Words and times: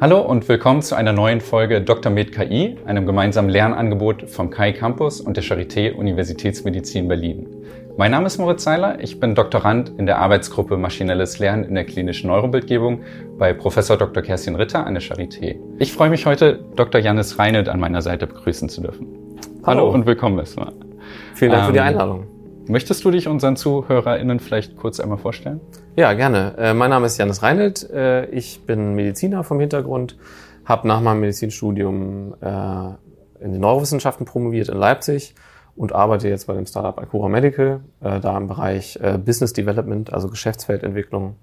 Hallo 0.00 0.20
und 0.20 0.48
willkommen 0.48 0.80
zu 0.80 0.94
einer 0.94 1.12
neuen 1.12 1.42
Folge 1.42 1.82
Dr. 1.82 2.10
Med 2.10 2.32
KI, 2.32 2.78
einem 2.86 3.04
gemeinsamen 3.04 3.50
Lernangebot 3.50 4.30
vom 4.30 4.50
KI 4.50 4.72
Campus 4.72 5.20
und 5.20 5.36
der 5.36 5.44
Charité 5.44 5.92
Universitätsmedizin 5.92 7.06
Berlin. 7.06 7.48
Mein 7.98 8.12
Name 8.12 8.28
ist 8.28 8.38
Moritz 8.38 8.64
Seiler, 8.64 8.98
ich 9.00 9.20
bin 9.20 9.34
Doktorand 9.34 9.92
in 9.98 10.06
der 10.06 10.18
Arbeitsgruppe 10.18 10.78
Maschinelles 10.78 11.38
Lernen 11.38 11.64
in 11.64 11.74
der 11.74 11.84
klinischen 11.84 12.28
Neurobildgebung 12.28 13.02
bei 13.36 13.52
Professor 13.52 13.98
Dr. 13.98 14.22
Kerstin 14.22 14.54
Ritter 14.56 14.86
an 14.86 14.94
der 14.94 15.02
Charité. 15.02 15.56
Ich 15.78 15.92
freue 15.92 16.08
mich 16.08 16.24
heute, 16.24 16.64
Dr. 16.76 16.98
Janis 16.98 17.38
Reinelt 17.38 17.68
an 17.68 17.78
meiner 17.78 18.00
Seite 18.00 18.26
begrüßen 18.26 18.70
zu 18.70 18.80
dürfen. 18.80 19.06
Hallo, 19.64 19.80
Hallo 19.80 19.90
und 19.90 20.06
willkommen 20.06 20.38
erstmal. 20.38 20.72
Vielen 21.34 21.50
Dank 21.50 21.64
ähm, 21.64 21.66
für 21.66 21.72
die 21.72 21.78
ähm, 21.78 21.84
Einladung. 21.84 22.37
Möchtest 22.68 23.02
du 23.02 23.10
dich 23.10 23.28
unseren 23.28 23.56
ZuhörerInnen 23.56 24.40
vielleicht 24.40 24.76
kurz 24.76 25.00
einmal 25.00 25.16
vorstellen? 25.16 25.60
Ja, 25.96 26.12
gerne. 26.12 26.54
Äh, 26.58 26.74
mein 26.74 26.90
Name 26.90 27.06
ist 27.06 27.16
Janis 27.16 27.42
Reinelt. 27.42 27.88
Äh, 27.88 28.26
ich 28.26 28.66
bin 28.66 28.94
Mediziner 28.94 29.42
vom 29.42 29.58
Hintergrund, 29.58 30.18
habe 30.66 30.86
nach 30.86 31.00
meinem 31.00 31.20
Medizinstudium 31.20 32.34
äh, 32.42 32.88
in 33.42 33.52
den 33.52 33.60
Neurowissenschaften 33.60 34.26
promoviert 34.26 34.68
in 34.68 34.76
Leipzig 34.76 35.34
und 35.76 35.94
arbeite 35.94 36.28
jetzt 36.28 36.46
bei 36.46 36.52
dem 36.52 36.66
Startup 36.66 36.98
Acura 37.00 37.30
Medical, 37.30 37.80
äh, 38.02 38.20
da 38.20 38.36
im 38.36 38.48
Bereich 38.48 38.98
äh, 39.02 39.16
Business 39.16 39.54
Development, 39.54 40.12
also 40.12 40.28
Geschäftsfeldentwicklung, 40.28 41.36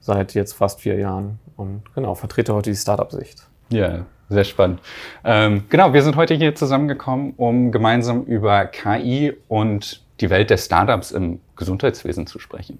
seit 0.00 0.32
jetzt 0.32 0.54
fast 0.54 0.80
vier 0.80 0.96
Jahren 0.96 1.38
und 1.56 1.82
genau, 1.94 2.14
vertrete 2.14 2.54
heute 2.54 2.70
die 2.70 2.76
Startup-Sicht. 2.76 3.46
Ja, 3.68 4.06
sehr 4.30 4.44
spannend. 4.44 4.80
Ähm, 5.22 5.64
genau, 5.68 5.92
wir 5.92 6.02
sind 6.02 6.16
heute 6.16 6.32
hier 6.32 6.54
zusammengekommen, 6.54 7.34
um 7.36 7.72
gemeinsam 7.72 8.24
über 8.24 8.64
KI 8.64 9.34
und 9.48 10.02
die 10.22 10.30
Welt 10.30 10.50
der 10.50 10.56
Startups 10.56 11.10
im 11.10 11.40
Gesundheitswesen 11.56 12.26
zu 12.26 12.38
sprechen. 12.38 12.78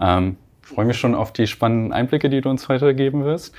Ähm, 0.00 0.36
freue 0.62 0.86
mich 0.86 0.98
schon 0.98 1.14
auf 1.14 1.32
die 1.32 1.46
spannenden 1.46 1.92
Einblicke, 1.92 2.30
die 2.30 2.40
du 2.40 2.48
uns 2.48 2.68
heute 2.68 2.94
geben 2.94 3.24
wirst. 3.24 3.54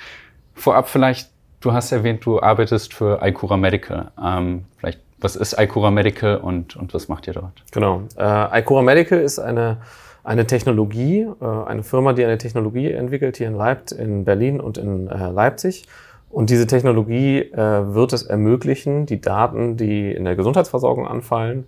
Vorab 0.56 0.88
vielleicht, 0.90 1.30
du 1.60 1.74
hast 1.74 1.92
erwähnt, 1.92 2.26
du 2.26 2.42
arbeitest 2.42 2.94
für 2.94 3.20
Icura 3.22 3.58
Medical. 3.58 4.12
Ähm, 4.22 4.66
vielleicht 4.78 5.00
was 5.20 5.36
ist 5.36 5.60
Icura 5.60 5.92
Medical 5.92 6.38
und, 6.38 6.76
und 6.76 6.94
was 6.94 7.08
macht 7.08 7.28
ihr 7.28 7.34
dort? 7.34 7.64
Genau. 7.72 8.04
Äh, 8.18 8.60
Icura 8.60 8.82
Medical 8.82 9.20
ist 9.20 9.40
eine, 9.40 9.78
eine 10.24 10.46
Technologie, 10.46 11.28
äh, 11.42 11.46
eine 11.46 11.84
Firma, 11.84 12.14
die 12.14 12.24
eine 12.24 12.38
Technologie 12.38 12.92
entwickelt 12.92 13.38
hier 13.38 13.48
in 13.48 13.56
Leipzig, 13.56 14.00
in 14.00 14.26
Berlin 14.26 14.60
und 14.60 14.78
in 14.78 15.08
äh, 15.08 15.30
Leipzig. 15.32 15.88
Und 16.30 16.50
diese 16.50 16.68
Technologie 16.68 17.40
äh, 17.40 17.58
wird 17.58 18.12
es 18.12 18.24
ermöglichen, 18.24 19.06
die 19.06 19.22
Daten, 19.22 19.78
die 19.78 20.12
in 20.12 20.26
der 20.26 20.36
Gesundheitsversorgung 20.36 21.08
anfallen, 21.08 21.66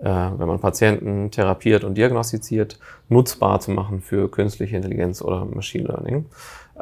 wenn 0.00 0.46
man 0.46 0.60
Patienten 0.60 1.30
therapiert 1.32 1.82
und 1.82 1.96
diagnostiziert, 1.96 2.78
nutzbar 3.08 3.58
zu 3.58 3.72
machen 3.72 4.00
für 4.00 4.30
künstliche 4.30 4.76
Intelligenz 4.76 5.20
oder 5.22 5.44
Machine 5.44 5.88
Learning. 5.88 6.26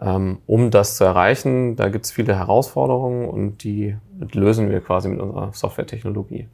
Ähm, 0.00 0.39
um 0.47 0.70
das 0.70 0.97
zu 0.97 1.05
erreichen, 1.05 1.77
da 1.77 1.89
gibt 1.89 2.05
es 2.05 2.11
viele 2.12 2.36
Herausforderungen 2.36 3.28
und 3.28 3.64
die 3.64 3.97
lösen 4.33 4.70
wir 4.70 4.81
quasi 4.81 5.08
mit 5.08 5.20
unserer 5.20 5.50
Softwaretechnologie. 5.53 6.48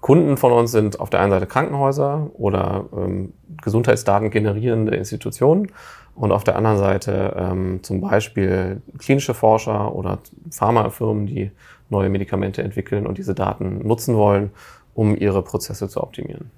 Kunden 0.00 0.36
von 0.36 0.52
uns 0.52 0.70
sind 0.70 1.00
auf 1.00 1.10
der 1.10 1.20
einen 1.20 1.32
Seite 1.32 1.46
Krankenhäuser 1.46 2.30
oder 2.34 2.84
ähm, 2.96 3.32
Gesundheitsdaten 3.60 4.30
generierende 4.30 4.94
Institutionen 4.94 5.72
und 6.14 6.30
auf 6.30 6.44
der 6.44 6.56
anderen 6.56 6.78
Seite 6.78 7.34
ähm, 7.36 7.80
zum 7.82 8.00
Beispiel 8.00 8.82
klinische 8.98 9.34
Forscher 9.34 9.92
oder 9.94 10.18
Pharmafirmen, 10.50 11.26
die 11.26 11.50
neue 11.88 12.08
Medikamente 12.08 12.62
entwickeln 12.62 13.06
und 13.06 13.18
diese 13.18 13.34
Daten 13.34 13.86
nutzen 13.86 14.16
wollen, 14.16 14.50
um 14.96 15.16
ihre 15.16 15.42
Prozesse 15.42 15.88
zu 15.88 16.02
optimieren. 16.02 16.50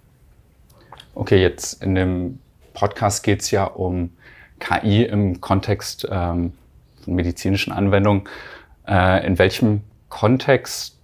Okay, 1.15 1.43
jetzt 1.43 1.83
in 1.83 1.95
dem 1.95 2.39
Podcast 2.73 3.25
geht 3.25 3.43
es 3.43 3.51
ja 3.51 3.65
um 3.65 4.11
KI 4.61 5.03
im 5.03 5.41
Kontext 5.41 6.07
ähm, 6.11 6.53
von 7.05 7.15
medizinischen 7.15 7.73
Anwendungen. 7.73 8.25
Äh, 8.87 9.27
in 9.27 9.39
welchem 9.39 9.83
Kontext 10.09 10.97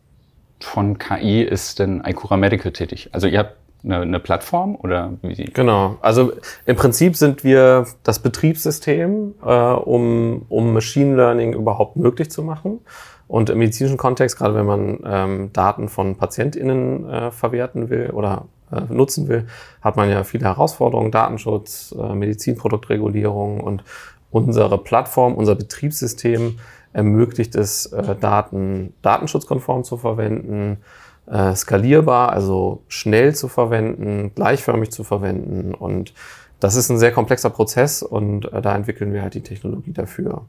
von 0.61 0.99
KI 0.99 1.43
ist 1.43 1.81
denn 1.81 2.03
Icura 2.07 2.37
Medical 2.37 2.73
tätig? 2.73 3.11
Also 3.13 3.27
ihr 3.27 3.41
habt 3.41 3.57
eine, 3.83 4.01
eine 4.01 4.21
Plattform 4.21 4.77
oder 4.77 5.13
wie? 5.23 5.45
Genau. 5.53 5.99
Also 6.01 6.33
im 6.65 6.77
Prinzip 6.77 7.17
sind 7.17 7.45
wir 7.45 7.87
das 8.05 8.21
Betriebssystem, 8.21 9.35
äh, 9.45 9.49
um, 9.49 10.47
um 10.49 10.73
Machine 10.73 11.17
Learning 11.17 11.53
überhaupt 11.53 11.97
möglich 11.97 12.31
zu 12.31 12.43
machen. 12.43 12.81
Und 13.27 13.51
im 13.51 13.59
medizinischen 13.59 13.97
Kontext, 13.97 14.37
gerade 14.37 14.55
wenn 14.55 14.67
man 14.67 14.99
ähm, 15.05 15.53
Daten 15.53 15.89
von 15.89 16.17
PatientInnen 16.17 17.09
äh, 17.09 17.31
verwerten 17.31 17.89
will 17.91 18.11
oder 18.11 18.47
äh, 18.71 18.83
nutzen 18.93 19.29
will, 19.29 19.47
hat 19.81 19.97
man 19.97 20.11
ja 20.11 20.25
viele 20.25 20.45
Herausforderungen, 20.45 21.11
Datenschutz, 21.11 21.95
äh, 21.99 22.15
Medizinproduktregulierung 22.15 23.61
und 23.61 23.83
unsere 24.31 24.79
Plattform, 24.79 25.35
unser 25.35 25.55
Betriebssystem 25.55 26.59
ermöglicht 26.93 27.55
es, 27.55 27.87
äh, 27.87 28.15
Daten 28.15 28.95
datenschutzkonform 29.03 29.85
zu 29.85 29.97
verwenden, 29.97 30.79
äh, 31.27 31.55
skalierbar, 31.55 32.33
also 32.33 32.83
schnell 32.89 33.35
zu 33.35 33.49
verwenden, 33.49 34.33
gleichförmig 34.35 34.91
zu 34.91 35.05
verwenden 35.05 35.75
und 35.75 36.13
das 36.61 36.77
ist 36.77 36.89
ein 36.89 36.99
sehr 36.99 37.13
komplexer 37.13 37.51
Prozess 37.51 38.03
und 38.03 38.51
äh, 38.53 38.63
da 38.63 38.75
entwickeln 38.75 39.13
wir 39.13 39.23
halt 39.23 39.35
die 39.35 39.43
Technologie 39.43 39.93
dafür. 39.93 40.43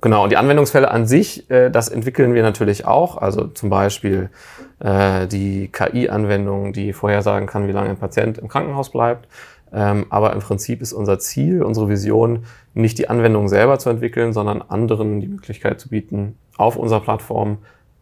Genau, 0.00 0.24
und 0.24 0.30
die 0.30 0.38
Anwendungsfälle 0.38 0.90
an 0.90 1.06
sich, 1.06 1.50
äh, 1.50 1.70
das 1.70 1.88
entwickeln 1.88 2.32
wir 2.34 2.42
natürlich 2.42 2.86
auch. 2.86 3.18
Also 3.18 3.46
zum 3.48 3.68
Beispiel 3.68 4.30
äh, 4.78 5.26
die 5.26 5.68
KI-Anwendung, 5.68 6.72
die 6.72 6.92
vorhersagen 6.92 7.46
kann, 7.46 7.68
wie 7.68 7.72
lange 7.72 7.90
ein 7.90 7.98
Patient 7.98 8.38
im 8.38 8.48
Krankenhaus 8.48 8.90
bleibt. 8.90 9.28
Ähm, 9.72 10.06
aber 10.08 10.32
im 10.32 10.40
Prinzip 10.40 10.80
ist 10.80 10.92
unser 10.92 11.18
Ziel, 11.18 11.62
unsere 11.62 11.88
Vision, 11.88 12.44
nicht 12.74 12.98
die 12.98 13.08
Anwendung 13.08 13.48
selber 13.48 13.78
zu 13.78 13.90
entwickeln, 13.90 14.32
sondern 14.32 14.62
anderen 14.62 15.20
die 15.20 15.28
Möglichkeit 15.28 15.80
zu 15.80 15.90
bieten, 15.90 16.36
auf 16.56 16.76
unserer 16.76 17.00
Plattform 17.00 17.58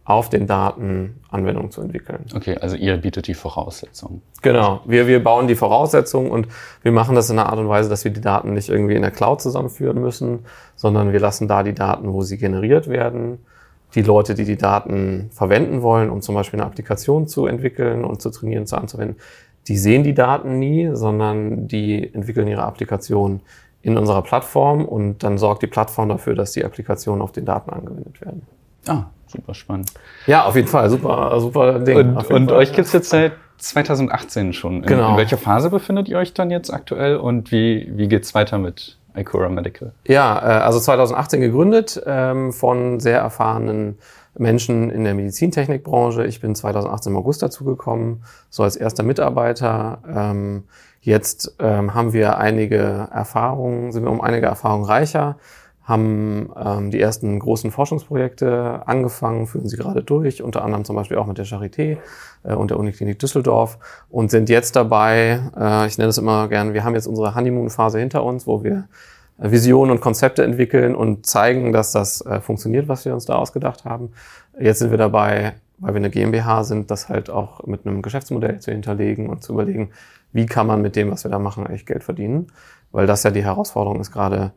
auf 0.09 0.31
den 0.31 0.47
Daten 0.47 1.21
Anwendungen 1.31 1.71
zu 1.71 1.83
entwickeln. 1.83 2.25
Okay, 2.35 2.57
also 2.59 2.77
ihr 2.77 2.97
bietet 2.97 3.27
die 3.27 3.35
Voraussetzungen. 3.35 4.23
Genau, 4.41 4.81
wir, 4.87 5.07
wir 5.07 5.23
bauen 5.23 5.49
die 5.49 5.55
Voraussetzungen 5.55 6.31
und 6.31 6.49
wir 6.83 6.93
machen 6.93 7.15
das 7.15 7.29
in 7.29 7.39
einer 7.39 7.51
Art 7.51 7.59
und 7.59 7.69
Weise, 7.69 7.91
dass 7.91 8.05
wir 8.05 8.11
die 8.11 8.23
Daten 8.23 8.55
nicht 8.55 8.71
irgendwie 8.71 8.95
in 8.95 9.03
der 9.03 9.11
Cloud 9.11 9.43
zusammenführen 9.43 10.01
müssen, 10.01 10.47
sondern 10.77 11.13
wir 11.13 11.21
lassen 11.21 11.47
da 11.47 11.63
die 11.63 11.75
Daten, 11.75 12.11
wo 12.15 12.23
sie 12.23 12.39
generiert 12.39 12.89
werden. 12.89 13.45
Die 13.95 14.01
Leute, 14.01 14.35
die 14.35 14.47
die 14.47 14.57
Daten 14.57 15.29
verwenden 15.31 15.83
wollen, 15.83 16.09
um 16.09 16.23
zum 16.23 16.35
Beispiel 16.35 16.59
eine 16.59 16.67
Applikation 16.67 17.29
zu 17.29 17.47
entwickeln 17.47 18.03
und 18.03 18.23
zu 18.23 18.31
trainieren, 18.31 18.67
zu 18.67 18.79
anzuwenden, 18.79 19.19
die 19.67 19.77
sehen 19.77 20.05
die 20.05 20.15
Daten 20.15 20.59
nie, 20.59 20.89
sondern 20.95 21.69
die 21.69 22.15
entwickeln 22.15 22.49
ihre 22.49 22.63
Applikation 22.63 23.43
in 23.83 23.99
unserer 23.99 24.23
Plattform 24.23 24.87
und 24.87 25.23
dann 25.23 25.37
sorgt 25.37 25.63
die 25.63 25.67
Plattform 25.67 26.09
dafür, 26.09 26.35
dass 26.35 26.53
die 26.53 26.65
Applikationen 26.65 27.21
auf 27.21 27.33
den 27.33 27.45
Daten 27.45 27.69
angewendet 27.69 28.23
werden. 28.23 28.47
Ah, 28.87 29.05
super 29.27 29.55
spannend. 29.55 29.93
Ja, 30.27 30.45
auf 30.45 30.57
jeden 30.57 30.69
Fall, 30.69 30.91
super, 30.91 31.41
super 31.41 31.81
Ding. 31.81 32.17
Und, 32.17 32.31
und 32.31 32.53
euch 32.53 32.73
gibt's 32.73 32.93
jetzt 32.93 33.11
seit 33.11 33.33
2018 33.59 34.53
schon. 34.53 34.77
In, 34.77 34.83
genau. 34.83 35.11
in 35.13 35.17
welcher 35.17 35.39
Phase 35.39 35.71
befindet 35.71 36.09
ihr 36.09 36.19
euch 36.19 36.33
dann 36.33 36.51
jetzt 36.51 36.73
aktuell 36.73 37.17
und 37.17 37.51
wie, 37.53 37.91
wie 37.95 38.09
geht's 38.09 38.35
weiter 38.35 38.59
mit 38.59 38.99
Icora 39.17 39.49
Medical? 39.49 39.93
Ja, 40.07 40.39
äh, 40.39 40.63
also 40.63 40.79
2018 40.79 41.41
gegründet 41.41 42.01
ähm, 42.07 42.53
von 42.53 43.01
sehr 43.01 43.19
erfahrenen 43.19 43.99
Menschen 44.37 44.91
in 44.91 45.05
der 45.05 45.15
Medizintechnikbranche. 45.15 46.25
Ich 46.25 46.41
bin 46.41 46.55
2018 46.55 47.13
im 47.13 47.19
August 47.19 47.43
dazugekommen, 47.43 48.23
so 48.51 48.63
als 48.63 48.77
erster 48.77 49.03
Mitarbeiter. 49.03 49.99
Ähm, 50.09 50.65
jetzt 51.01 51.57
ähm, 51.59 51.95
haben 51.95 52.13
wir 52.13 52.39
einige 52.39 53.09
Erfahrungen, 53.13 53.91
sind 53.91 54.05
wir 54.05 54.11
um 54.11 54.21
einige 54.21 54.47
Erfahrungen 54.47 54.85
reicher 54.85 55.37
haben 55.89 56.51
ähm, 56.55 56.91
die 56.91 57.01
ersten 57.01 57.39
großen 57.39 57.71
Forschungsprojekte 57.71 58.83
angefangen, 58.85 59.47
führen 59.47 59.69
sie 59.69 59.79
gerade 59.79 60.03
durch, 60.03 60.43
unter 60.43 60.63
anderem 60.63 60.85
zum 60.85 60.95
Beispiel 60.95 61.17
auch 61.17 61.27
mit 61.27 61.39
der 61.39 61.47
Charité 61.47 61.97
äh, 62.45 62.53
und 62.53 62.71
der 62.71 62.79
Uniklinik 62.79 63.19
Düsseldorf 63.19 63.79
und 64.11 64.31
sind 64.31 64.51
jetzt 64.51 64.77
dabei, 64.77 65.41
äh, 65.59 65.87
ich 65.87 65.97
nenne 65.97 66.11
es 66.11 66.19
immer 66.19 66.49
gern, 66.49 66.75
wir 66.75 66.85
haben 66.85 66.95
jetzt 66.95 67.07
unsere 67.07 67.35
Honeymoon-Phase 67.35 67.99
hinter 67.99 68.23
uns, 68.23 68.47
wo 68.47 68.63
wir 68.63 68.87
äh, 69.39 69.51
Visionen 69.51 69.91
und 69.93 70.01
Konzepte 70.03 70.45
entwickeln 70.45 70.95
und 70.95 71.25
zeigen, 71.25 71.73
dass 71.73 71.93
das 71.93 72.21
äh, 72.21 72.43
funktioniert, 72.43 72.87
was 72.89 73.07
wir 73.07 73.15
uns 73.15 73.25
da 73.25 73.37
ausgedacht 73.37 73.87
haben. 73.87 74.13
Jetzt 74.61 74.81
sind 74.81 74.91
wir 74.91 74.99
dabei, 74.99 75.55
weil 75.79 75.95
wir 75.95 76.01
eine 76.01 76.11
GmbH 76.11 76.65
sind, 76.65 76.91
das 76.91 77.09
halt 77.09 77.31
auch 77.31 77.65
mit 77.67 77.87
einem 77.87 78.03
Geschäftsmodell 78.03 78.61
zu 78.61 78.73
hinterlegen 78.73 79.31
und 79.31 79.43
zu 79.43 79.55
überlegen, 79.55 79.91
wie 80.33 80.45
kann 80.45 80.67
man 80.67 80.83
mit 80.83 80.97
dem, 80.97 81.11
was 81.11 81.25
wir 81.25 81.31
da 81.31 81.39
machen, 81.39 81.67
eigentlich 81.67 81.87
Geld 81.87 82.05
verdienen. 82.05 82.49
Weil 82.93 83.07
das 83.07 83.23
ja 83.23 83.31
die 83.31 83.45
Herausforderung 83.45 84.01
ist 84.01 84.13
gerade, 84.13 84.53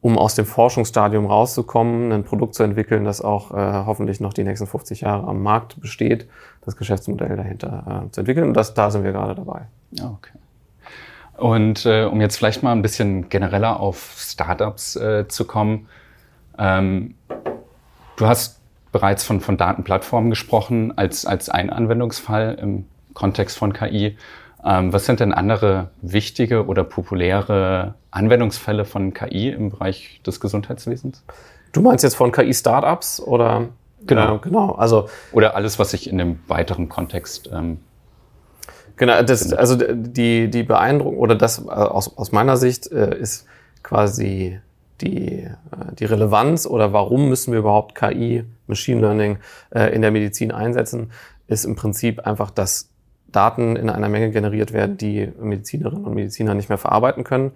um 0.00 0.18
aus 0.18 0.34
dem 0.34 0.46
Forschungsstadium 0.46 1.26
rauszukommen, 1.26 2.12
ein 2.12 2.24
Produkt 2.24 2.54
zu 2.54 2.62
entwickeln, 2.62 3.04
das 3.04 3.20
auch 3.20 3.52
äh, 3.52 3.84
hoffentlich 3.86 4.20
noch 4.20 4.32
die 4.32 4.44
nächsten 4.44 4.66
50 4.66 5.00
Jahre 5.00 5.26
am 5.26 5.42
Markt 5.42 5.80
besteht, 5.80 6.28
das 6.64 6.76
Geschäftsmodell 6.76 7.36
dahinter 7.36 8.04
äh, 8.06 8.10
zu 8.10 8.20
entwickeln. 8.20 8.48
Und 8.48 8.54
das, 8.54 8.74
da 8.74 8.90
sind 8.90 9.04
wir 9.04 9.12
gerade 9.12 9.34
dabei. 9.34 9.62
Okay. 9.94 10.32
Und 11.36 11.84
äh, 11.86 12.04
um 12.04 12.20
jetzt 12.20 12.36
vielleicht 12.36 12.62
mal 12.62 12.72
ein 12.72 12.82
bisschen 12.82 13.28
genereller 13.28 13.80
auf 13.80 14.14
Startups 14.18 14.96
äh, 14.96 15.28
zu 15.28 15.44
kommen, 15.44 15.88
ähm, 16.58 17.14
du 18.16 18.26
hast 18.26 18.60
bereits 18.92 19.24
von, 19.24 19.40
von 19.40 19.56
Datenplattformen 19.56 20.30
gesprochen 20.30 20.96
als, 20.96 21.26
als 21.26 21.50
ein 21.50 21.68
Anwendungsfall 21.70 22.56
im 22.60 22.86
Kontext 23.12 23.58
von 23.58 23.72
KI. 23.72 24.16
Ähm, 24.64 24.92
was 24.92 25.04
sind 25.04 25.20
denn 25.20 25.34
andere 25.34 25.90
wichtige 26.00 26.66
oder 26.66 26.82
populäre 26.82 27.94
Anwendungsfälle 28.16 28.84
von 28.84 29.12
KI 29.12 29.50
im 29.50 29.70
Bereich 29.70 30.20
des 30.26 30.40
Gesundheitswesens? 30.40 31.22
Du 31.72 31.82
meinst 31.82 32.02
jetzt 32.02 32.16
von 32.16 32.32
KI-Startups 32.32 33.20
oder? 33.20 33.68
Genau. 34.06 34.36
Äh, 34.36 34.38
genau. 34.40 34.72
Also 34.72 35.08
oder 35.32 35.54
alles, 35.54 35.78
was 35.78 35.90
sich 35.90 36.08
in 36.08 36.18
dem 36.18 36.38
weiteren 36.48 36.88
Kontext 36.88 37.50
ähm, 37.52 37.78
Genau, 38.96 39.22
das, 39.22 39.52
also 39.52 39.76
die, 39.76 40.48
die 40.48 40.62
Beeindruckung 40.62 41.18
oder 41.18 41.34
das 41.34 41.58
äh, 41.58 41.70
aus, 41.70 42.16
aus 42.16 42.32
meiner 42.32 42.56
Sicht 42.56 42.90
äh, 42.90 43.18
ist 43.18 43.46
quasi 43.82 44.58
die, 45.02 45.42
äh, 45.42 45.50
die 45.98 46.06
Relevanz 46.06 46.66
oder 46.66 46.92
warum 46.94 47.28
müssen 47.28 47.52
wir 47.52 47.58
überhaupt 47.58 47.94
KI, 47.94 48.44
Machine 48.66 49.02
Learning 49.02 49.38
äh, 49.70 49.94
in 49.94 50.00
der 50.00 50.10
Medizin 50.10 50.50
einsetzen, 50.50 51.12
ist 51.46 51.66
im 51.66 51.76
Prinzip 51.76 52.26
einfach, 52.26 52.50
dass 52.50 52.88
Daten 53.30 53.76
in 53.76 53.90
einer 53.90 54.08
Menge 54.08 54.30
generiert 54.30 54.72
werden, 54.72 54.96
die 54.96 55.30
Medizinerinnen 55.38 56.04
und 56.04 56.14
Mediziner 56.14 56.54
nicht 56.54 56.70
mehr 56.70 56.78
verarbeiten 56.78 57.22
können. 57.22 57.52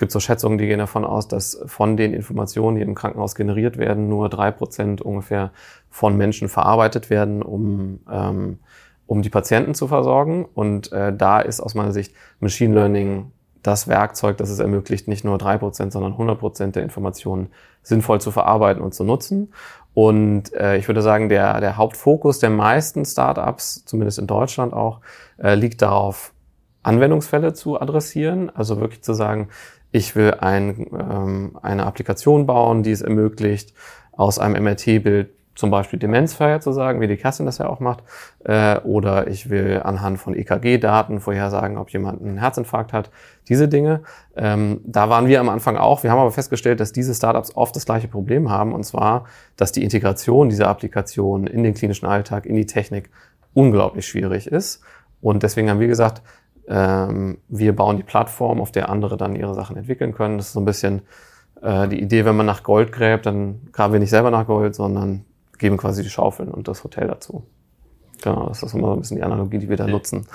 Es 0.00 0.02
gibt 0.02 0.12
so 0.12 0.20
Schätzungen, 0.20 0.56
die 0.56 0.66
gehen 0.66 0.78
davon 0.78 1.04
aus, 1.04 1.28
dass 1.28 1.60
von 1.66 1.98
den 1.98 2.14
Informationen, 2.14 2.76
die 2.76 2.82
im 2.82 2.94
Krankenhaus 2.94 3.34
generiert 3.34 3.76
werden, 3.76 4.08
nur 4.08 4.30
drei 4.30 4.50
Prozent 4.50 5.02
ungefähr 5.02 5.50
von 5.90 6.16
Menschen 6.16 6.48
verarbeitet 6.48 7.10
werden, 7.10 7.42
um 7.42 8.00
ähm, 8.10 8.60
um 9.04 9.20
die 9.20 9.28
Patienten 9.28 9.74
zu 9.74 9.88
versorgen. 9.88 10.46
Und 10.54 10.90
äh, 10.90 11.14
da 11.14 11.40
ist 11.40 11.60
aus 11.60 11.74
meiner 11.74 11.92
Sicht 11.92 12.14
Machine 12.38 12.74
Learning 12.74 13.30
das 13.62 13.88
Werkzeug, 13.88 14.38
das 14.38 14.48
es 14.48 14.58
ermöglicht, 14.58 15.06
nicht 15.06 15.22
nur 15.22 15.36
drei 15.36 15.58
Prozent, 15.58 15.92
sondern 15.92 16.14
100% 16.14 16.70
der 16.70 16.82
Informationen 16.82 17.48
sinnvoll 17.82 18.22
zu 18.22 18.30
verarbeiten 18.30 18.82
und 18.82 18.94
zu 18.94 19.04
nutzen. 19.04 19.52
Und 19.92 20.54
äh, 20.54 20.78
ich 20.78 20.88
würde 20.88 21.02
sagen, 21.02 21.28
der, 21.28 21.60
der 21.60 21.76
Hauptfokus 21.76 22.38
der 22.38 22.48
meisten 22.48 23.04
Startups, 23.04 23.84
zumindest 23.84 24.18
in 24.18 24.26
Deutschland 24.26 24.72
auch, 24.72 25.00
äh, 25.36 25.56
liegt 25.56 25.82
darauf, 25.82 26.32
Anwendungsfälle 26.82 27.52
zu 27.52 27.78
adressieren. 27.78 28.48
Also 28.48 28.80
wirklich 28.80 29.02
zu 29.02 29.12
sagen, 29.12 29.48
ich 29.92 30.14
will 30.16 30.34
ein, 30.40 30.86
ähm, 30.92 31.58
eine 31.62 31.86
Applikation 31.86 32.46
bauen, 32.46 32.82
die 32.82 32.92
es 32.92 33.02
ermöglicht, 33.02 33.74
aus 34.12 34.38
einem 34.38 34.62
MRT-Bild 34.62 35.30
zum 35.60 35.70
Beispiel 35.70 35.98
Demenz 35.98 36.32
vorherzusagen, 36.32 37.00
wie 37.00 37.06
die 37.06 37.18
Kerstin 37.18 37.44
das 37.44 37.58
ja 37.58 37.68
auch 37.68 37.80
macht. 37.80 38.02
Äh, 38.44 38.78
oder 38.78 39.26
ich 39.26 39.50
will 39.50 39.82
anhand 39.84 40.18
von 40.18 40.34
EKG-Daten 40.34 41.20
vorhersagen, 41.20 41.76
ob 41.76 41.90
jemand 41.90 42.22
einen 42.22 42.38
Herzinfarkt 42.38 42.92
hat. 42.92 43.10
Diese 43.48 43.68
Dinge. 43.68 44.02
Ähm, 44.36 44.80
da 44.84 45.10
waren 45.10 45.26
wir 45.26 45.38
am 45.38 45.48
Anfang 45.50 45.76
auch. 45.76 46.02
Wir 46.02 46.10
haben 46.10 46.18
aber 46.18 46.30
festgestellt, 46.30 46.80
dass 46.80 46.92
diese 46.92 47.14
Startups 47.14 47.54
oft 47.56 47.76
das 47.76 47.84
gleiche 47.84 48.08
Problem 48.08 48.48
haben. 48.48 48.72
Und 48.72 48.84
zwar, 48.84 49.24
dass 49.56 49.70
die 49.72 49.84
Integration 49.84 50.48
dieser 50.48 50.68
Applikation 50.68 51.46
in 51.46 51.62
den 51.62 51.74
klinischen 51.74 52.06
Alltag, 52.06 52.46
in 52.46 52.54
die 52.54 52.66
Technik 52.66 53.10
unglaublich 53.52 54.06
schwierig 54.06 54.46
ist. 54.46 54.82
Und 55.20 55.42
deswegen 55.42 55.68
haben 55.68 55.80
wir 55.80 55.88
gesagt, 55.88 56.22
wir 56.72 57.74
bauen 57.74 57.96
die 57.96 58.04
Plattform, 58.04 58.60
auf 58.60 58.70
der 58.70 58.90
andere 58.90 59.16
dann 59.16 59.34
ihre 59.34 59.54
Sachen 59.54 59.76
entwickeln 59.76 60.14
können. 60.14 60.38
Das 60.38 60.48
ist 60.48 60.52
so 60.52 60.60
ein 60.60 60.64
bisschen 60.64 61.02
äh, 61.62 61.88
die 61.88 62.00
Idee, 62.00 62.24
wenn 62.24 62.36
man 62.36 62.46
nach 62.46 62.62
Gold 62.62 62.92
gräbt, 62.92 63.26
dann 63.26 63.60
graben 63.72 63.92
wir 63.92 64.00
nicht 64.00 64.10
selber 64.10 64.30
nach 64.30 64.46
Gold, 64.46 64.74
sondern 64.74 65.24
geben 65.58 65.76
quasi 65.76 66.02
die 66.02 66.10
Schaufeln 66.10 66.48
und 66.48 66.68
das 66.68 66.84
Hotel 66.84 67.08
dazu. 67.08 67.44
Genau, 68.22 68.48
das 68.48 68.62
ist 68.62 68.74
immer 68.74 68.88
so 68.88 68.92
ein 68.92 69.00
bisschen 69.00 69.16
die 69.16 69.22
Analogie, 69.22 69.58
die 69.58 69.68
wir 69.68 69.76
da 69.76 69.86
nutzen. 69.86 70.26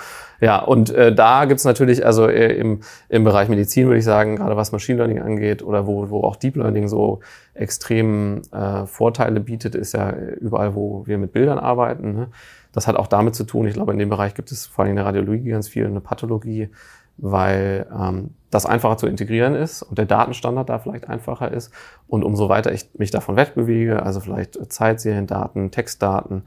Ja, 0.41 0.59
und 0.59 0.89
äh, 0.89 1.13
da 1.13 1.45
gibt's 1.45 1.65
natürlich, 1.65 2.05
also 2.05 2.27
äh, 2.27 2.53
im, 2.53 2.81
im 3.09 3.23
Bereich 3.23 3.47
Medizin 3.47 3.85
würde 3.85 3.99
ich 3.99 4.05
sagen, 4.05 4.38
gerade 4.38 4.57
was 4.57 4.71
Machine 4.71 4.97
Learning 4.97 5.19
angeht 5.19 5.61
oder 5.61 5.85
wo, 5.85 6.09
wo 6.09 6.23
auch 6.23 6.35
Deep 6.35 6.55
Learning 6.55 6.88
so 6.88 7.19
extrem 7.53 8.41
äh, 8.51 8.85
Vorteile 8.88 9.39
bietet, 9.39 9.75
ist 9.75 9.93
ja 9.93 10.11
überall, 10.11 10.73
wo 10.73 11.05
wir 11.05 11.19
mit 11.19 11.31
Bildern 11.31 11.59
arbeiten. 11.59 12.13
Ne? 12.13 12.27
Das 12.75 12.88
hat 12.88 12.98
auch 12.98 13.07
damit 13.07 13.36
zu 13.36 13.45
tun, 13.45 13.68
ich 13.68 13.74
glaube, 13.74 13.94
in 13.94 14.00
dem 14.00 14.10
Bereich 14.10 14.33
gibt 14.33 14.51
es 14.51 14.66
vor 14.66 14.83
allem 14.83 14.89
in 14.92 14.95
der 14.98 15.06
Radiologie 15.06 15.50
ganz 15.50 15.69
viel, 15.69 15.86
eine 15.86 16.01
Pathologie, 16.01 16.69
weil 17.16 17.88
ähm, 17.98 18.31
das 18.51 18.66
einfacher 18.66 18.98
zu 18.98 19.07
integrieren 19.07 19.56
ist 19.56 19.81
und 19.81 19.98
der 19.98 20.06
Datenstandard 20.06 20.68
da 20.68 20.77
vielleicht 20.80 21.07
einfacher 21.07 21.51
ist. 21.51 21.72
Und 22.10 22.25
umso 22.25 22.50
weiter 22.50 22.74
ich 22.74 22.89
mich 22.98 23.12
davon 23.12 23.38
wegbewege, 23.38 24.04
also 24.04 24.19
vielleicht 24.19 24.74
Zeitseriendaten, 24.74 25.72
Textdaten, 25.72 26.44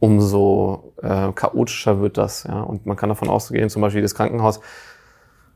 umso 0.00 0.94
äh, 1.00 1.30
chaotischer 1.32 2.00
wird 2.00 2.18
das. 2.18 2.42
Ja? 2.42 2.62
Und 2.62 2.84
man 2.84 2.96
kann 2.96 3.08
davon 3.08 3.28
ausgehen, 3.28 3.70
zum 3.70 3.82
Beispiel 3.82 4.02
das 4.02 4.16
Krankenhaus, 4.16 4.58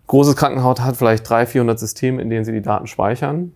großes 0.07 0.37
Krankenhaus 0.37 0.79
hat 0.79 0.97
vielleicht 0.97 1.29
300, 1.29 1.49
400 1.49 1.79
Systeme, 1.81 2.23
in 2.23 2.31
denen 2.31 2.45
sie 2.45 2.53
die 2.53 2.63
Daten 2.63 2.87
speichern, 2.87 3.55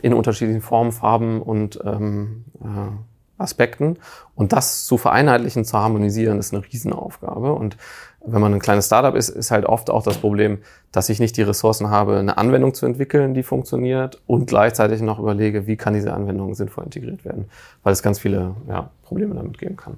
in 0.00 0.14
unterschiedlichen 0.14 0.62
Formen, 0.62 0.92
Farben 0.92 1.42
und 1.42 1.78
ähm, 1.84 2.46
äh, 2.62 3.07
Aspekten. 3.38 3.96
Und 4.34 4.52
das 4.52 4.84
zu 4.84 4.98
vereinheitlichen, 4.98 5.64
zu 5.64 5.78
harmonisieren, 5.78 6.38
ist 6.38 6.52
eine 6.52 6.64
Riesenaufgabe. 6.64 7.52
Und 7.52 7.76
wenn 8.20 8.40
man 8.40 8.52
ein 8.52 8.60
kleines 8.60 8.86
Startup 8.86 9.14
ist, 9.14 9.28
ist 9.28 9.50
halt 9.50 9.64
oft 9.64 9.90
auch 9.90 10.02
das 10.02 10.18
Problem, 10.18 10.58
dass 10.92 11.08
ich 11.08 11.20
nicht 11.20 11.36
die 11.36 11.42
Ressourcen 11.42 11.90
habe, 11.90 12.18
eine 12.18 12.36
Anwendung 12.36 12.74
zu 12.74 12.84
entwickeln, 12.84 13.34
die 13.34 13.42
funktioniert 13.42 14.20
und 14.26 14.46
gleichzeitig 14.46 15.00
noch 15.00 15.18
überlege, 15.18 15.66
wie 15.66 15.76
kann 15.76 15.94
diese 15.94 16.12
Anwendung 16.12 16.54
sinnvoll 16.54 16.84
integriert 16.84 17.24
werden, 17.24 17.46
weil 17.82 17.92
es 17.92 18.02
ganz 18.02 18.18
viele 18.18 18.54
ja, 18.68 18.90
Probleme 19.02 19.34
damit 19.34 19.58
geben 19.58 19.76
kann. 19.76 19.96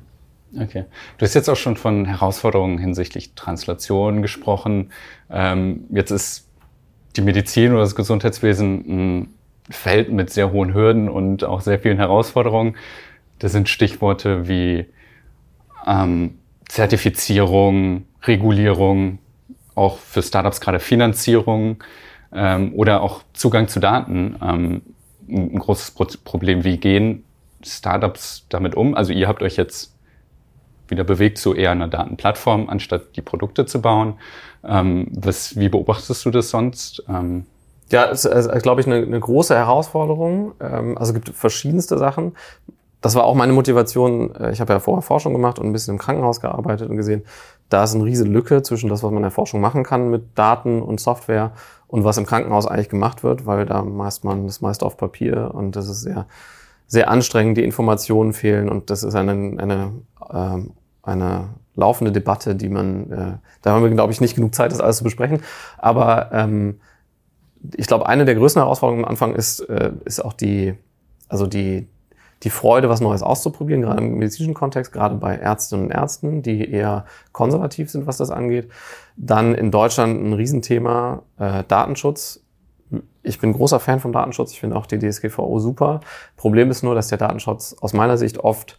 Okay. 0.59 0.85
Du 1.19 1.25
hast 1.25 1.35
jetzt 1.35 1.49
auch 1.49 1.57
schon 1.57 1.77
von 1.77 2.05
Herausforderungen 2.05 2.79
hinsichtlich 2.79 3.35
Translation 3.35 4.21
gesprochen. 4.21 4.91
Ähm, 5.31 5.85
jetzt 5.91 6.11
ist 6.11 6.49
die 7.17 7.23
Medizin 7.23 7.73
oder 7.73 7.83
das 7.83 7.95
Gesundheitswesen 7.95 9.21
ein 9.21 9.35
Feld 9.71 10.11
mit 10.11 10.31
sehr 10.31 10.51
hohen 10.51 10.75
Hürden 10.75 11.09
und 11.09 11.45
auch 11.45 11.61
sehr 11.61 11.79
vielen 11.79 11.99
Herausforderungen. 11.99 12.77
Das 13.41 13.53
sind 13.53 13.69
Stichworte 13.69 14.49
wie 14.49 14.87
ähm, 15.87 16.39
Zertifizierung, 16.69 18.07
Regulierung, 18.23 19.19
auch 19.75 19.99
für 19.99 20.23
Startups 20.23 20.61
gerade 20.61 20.79
Finanzierung 20.79 21.83
ähm, 22.33 22.75
oder 22.75 23.03
auch 23.03 23.23
Zugang 23.33 23.67
zu 23.67 23.81
Daten. 23.81 24.37
Ähm, 24.41 24.83
ein 25.29 25.59
großes 25.59 25.93
Pro 25.93 26.07
Problem. 26.25 26.65
Wie 26.65 26.77
gehen 26.77 27.25
Startups 27.65 28.47
damit 28.49 28.75
um? 28.75 28.95
Also 28.95 29.13
ihr 29.13 29.27
habt 29.27 29.43
euch 29.43 29.57
jetzt 29.57 29.95
wieder 30.89 31.05
bewegt 31.05 31.39
zu 31.39 31.55
eher 31.55 31.71
einer 31.71 31.89
Datenplattform, 31.89 32.69
anstatt 32.69 33.17
die 33.17 33.23
Produkte 33.23 33.65
zu 33.65 33.81
bauen. 33.81 34.15
Ähm, 34.65 35.09
was, 35.13 35.57
wie 35.57 35.69
beobachtest 35.69 36.25
du 36.25 36.31
das 36.31 36.51
sonst? 36.51 37.03
Ähm, 37.09 37.47
ja, 37.91 38.11
es 38.11 38.25
ist, 38.25 38.63
glaube 38.63 38.81
ich, 38.81 38.87
eine, 38.87 38.97
eine 38.97 39.19
große 39.19 39.55
Herausforderung. 39.55 40.53
Ähm, 40.61 40.99
also 40.99 41.13
es 41.13 41.15
gibt 41.15 41.37
verschiedenste 41.37 41.97
Sachen 41.97 42.33
das 43.01 43.15
war 43.15 43.25
auch 43.25 43.35
meine 43.35 43.53
Motivation. 43.53 44.35
Äh, 44.35 44.53
ich 44.53 44.61
habe 44.61 44.73
ja 44.73 44.81
vorher 44.81 45.03
Forschung 45.03 45.33
gemacht 45.33 45.59
und 45.59 45.67
ein 45.67 45.73
bisschen 45.73 45.95
im 45.95 45.99
Krankenhaus 45.99 46.41
gearbeitet 46.41 46.91
und 46.91 46.97
gesehen, 46.97 47.25
da 47.69 47.85
ist 47.85 47.95
eine 47.95 48.05
riesige 48.05 48.29
Lücke 48.29 48.63
zwischen 48.63 48.89
das, 48.89 49.03
was 49.03 49.11
man 49.11 49.19
in 49.19 49.23
der 49.23 49.31
Forschung 49.31 49.61
machen 49.61 49.85
kann 49.85 50.11
mit 50.11 50.37
Daten 50.39 50.83
und 50.83 51.01
Software 51.01 51.53
und 51.87 52.05
was 52.05 52.19
im 52.19 52.27
Krankenhaus 52.27 52.67
eigentlich 52.67 52.89
gemacht 52.89 53.23
wird, 53.23 53.47
weil 53.47 53.67
da 53.67 53.83
meist 53.83 54.25
man 54.25 54.47
das 54.47 54.61
meiste 54.61 54.85
auf 54.85 54.97
Papier 54.97 55.53
und 55.55 55.77
das 55.77 55.89
ist 55.89 56.03
sehr, 56.03 56.27
sehr 56.87 57.09
anstrengend, 57.09 57.57
die 57.57 57.65
Informationen 57.65 58.33
fehlen 58.33 58.69
und 58.69 58.91
das 58.91 59.03
ist 59.03 59.15
eine, 59.15 59.33
eine, 59.33 59.93
ähm, 60.33 60.73
eine 61.03 61.51
laufende 61.77 62.13
Debatte, 62.13 62.55
die 62.57 62.69
man, 62.69 63.11
äh, 63.13 63.33
da 63.63 63.73
haben 63.73 63.83
wir, 63.83 63.91
glaube 63.91 64.13
ich, 64.13 64.21
nicht 64.21 64.35
genug 64.35 64.55
Zeit, 64.55 64.73
das 64.73 64.81
alles 64.81 64.99
zu 64.99 65.05
besprechen. 65.05 65.41
Aber 65.79 66.31
ähm, 66.33 66.81
ich 67.77 67.87
glaube, 67.87 68.07
eine 68.07 68.25
der 68.25 68.35
größten 68.35 68.61
Herausforderungen 68.61 69.05
am 69.05 69.11
Anfang 69.11 69.35
ist, 69.35 69.61
äh, 69.61 69.93
ist 70.05 70.25
auch 70.25 70.33
die, 70.33 70.75
also 71.29 71.47
die, 71.47 71.87
die 72.43 72.51
Freude, 72.51 72.89
was 72.89 73.01
Neues 73.01 73.23
auszuprobieren, 73.23 73.83
gerade 73.83 74.03
im 74.03 74.15
medizinischen 74.15 74.55
Kontext, 74.55 74.93
gerade 74.93 75.17
bei 75.17 75.35
Ärztinnen 75.37 75.87
und 75.87 75.91
Ärzten, 75.91 76.43
die 76.43 76.71
eher 76.71 77.05
konservativ 77.33 77.91
sind, 77.91 78.07
was 78.07 78.17
das 78.17 78.31
angeht. 78.31 78.71
Dann 79.17 79.55
in 79.55 79.71
Deutschland 79.71 80.23
ein 80.23 80.33
Riesenthema 80.33 81.23
äh, 81.39 81.65
Datenschutz. 81.69 82.43
Ich 83.23 83.39
bin 83.39 83.53
großer 83.53 83.79
Fan 83.79 84.01
vom 84.01 84.13
Datenschutz. 84.13 84.53
Ich 84.53 84.61
finde 84.61 84.77
auch 84.77 84.87
die 84.87 84.99
DSGVO 84.99 85.59
super. 85.61 86.01
Problem 86.37 86.71
ist 86.71 86.83
nur, 86.83 86.95
dass 86.95 87.09
der 87.09 87.19
Datenschutz 87.19 87.77
aus 87.81 87.93
meiner 87.93 88.17
Sicht 88.17 88.39
oft 88.39 88.79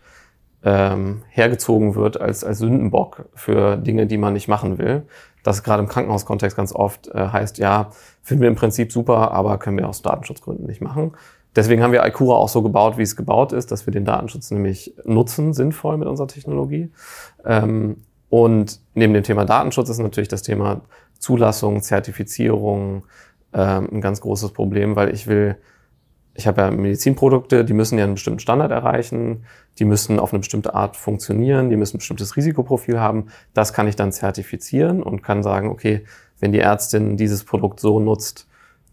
ähm, 0.64 1.24
hergezogen 1.30 1.96
wird 1.96 2.20
als, 2.20 2.44
als 2.44 2.60
Sündenbock 2.60 3.26
für 3.34 3.78
Dinge, 3.78 4.08
die 4.08 4.18
man 4.18 4.34
nicht 4.34 4.48
machen 4.48 4.78
will. 4.78 5.04
Das 5.44 5.64
gerade 5.64 5.82
im 5.82 5.90
Krankenhauskontext 5.90 6.56
ganz 6.56 6.74
oft 6.74 7.08
äh, 7.08 7.28
heißt, 7.30 7.58
ja, 7.58 7.90
finden 8.22 8.42
wir 8.42 8.50
im 8.50 8.56
Prinzip 8.56 8.92
super, 8.92 9.32
aber 9.32 9.58
können 9.58 9.78
wir 9.78 9.90
aus 9.90 10.02
Datenschutzgründen 10.02 10.68
nicht 10.68 10.82
machen. 10.82 11.14
Deswegen 11.56 11.84
haben 11.84 11.92
wir 11.92 12.04
Aikura 12.04 12.36
auch 12.36 12.50
so 12.50 12.62
gebaut, 12.62 12.98
wie 12.98 13.02
es 13.02 13.16
gebaut 13.16 13.52
ist, 13.52 13.72
dass 13.72 13.86
wir 13.86 13.92
den 13.92 14.06
Datenschutz 14.06 14.52
nämlich 14.52 14.94
nutzen, 15.04 15.54
sinnvoll 15.54 15.98
mit 15.98 16.08
unserer 16.08 16.28
Technologie. 16.28 16.92
Ähm, 17.46 17.98
und 18.30 18.80
neben 18.94 19.14
dem 19.14 19.24
Thema 19.24 19.44
Datenschutz 19.44 19.90
ist 19.90 20.00
natürlich 20.00 20.30
das 20.30 20.44
Thema 20.44 20.82
Zulassung, 21.20 21.82
Zertifizierung 21.82 23.04
ähm, 23.54 23.90
ein 23.92 24.02
ganz 24.02 24.22
großes 24.22 24.52
Problem, 24.54 24.96
weil 24.96 25.14
ich 25.14 25.28
will, 25.28 25.58
ich 26.34 26.48
habe 26.48 26.62
ja 26.62 26.72
Medizinprodukte, 26.72 27.66
die 27.66 27.74
müssen 27.74 27.98
ja 27.98 28.06
einen 28.06 28.14
bestimmten 28.14 28.40
Standard 28.40 28.72
erreichen, 28.72 29.44
die 29.78 29.86
müssen 29.86 30.20
auf 30.20 30.32
eine 30.32 30.40
bestimmte 30.40 30.74
Art 30.74 30.96
funktionieren, 30.96 31.70
die 31.70 31.76
müssen 31.76 31.98
ein 31.98 32.00
bestimmtes 32.00 32.38
Risikoprofil 32.38 33.02
haben. 33.02 33.28
Das 33.54 33.74
kann 33.74 33.90
ich 33.90 33.98
dann 33.98 34.14
zertifizieren 34.14 35.04
und 35.04 35.22
kann 35.22 35.44
sagen, 35.44 35.70
okay, 35.70 36.06
wenn 36.40 36.54
die 36.54 36.60
Ärztin 36.60 37.18
dieses 37.18 37.44
Produkt 37.44 37.82
so 37.82 38.00
nutzt, 38.00 38.48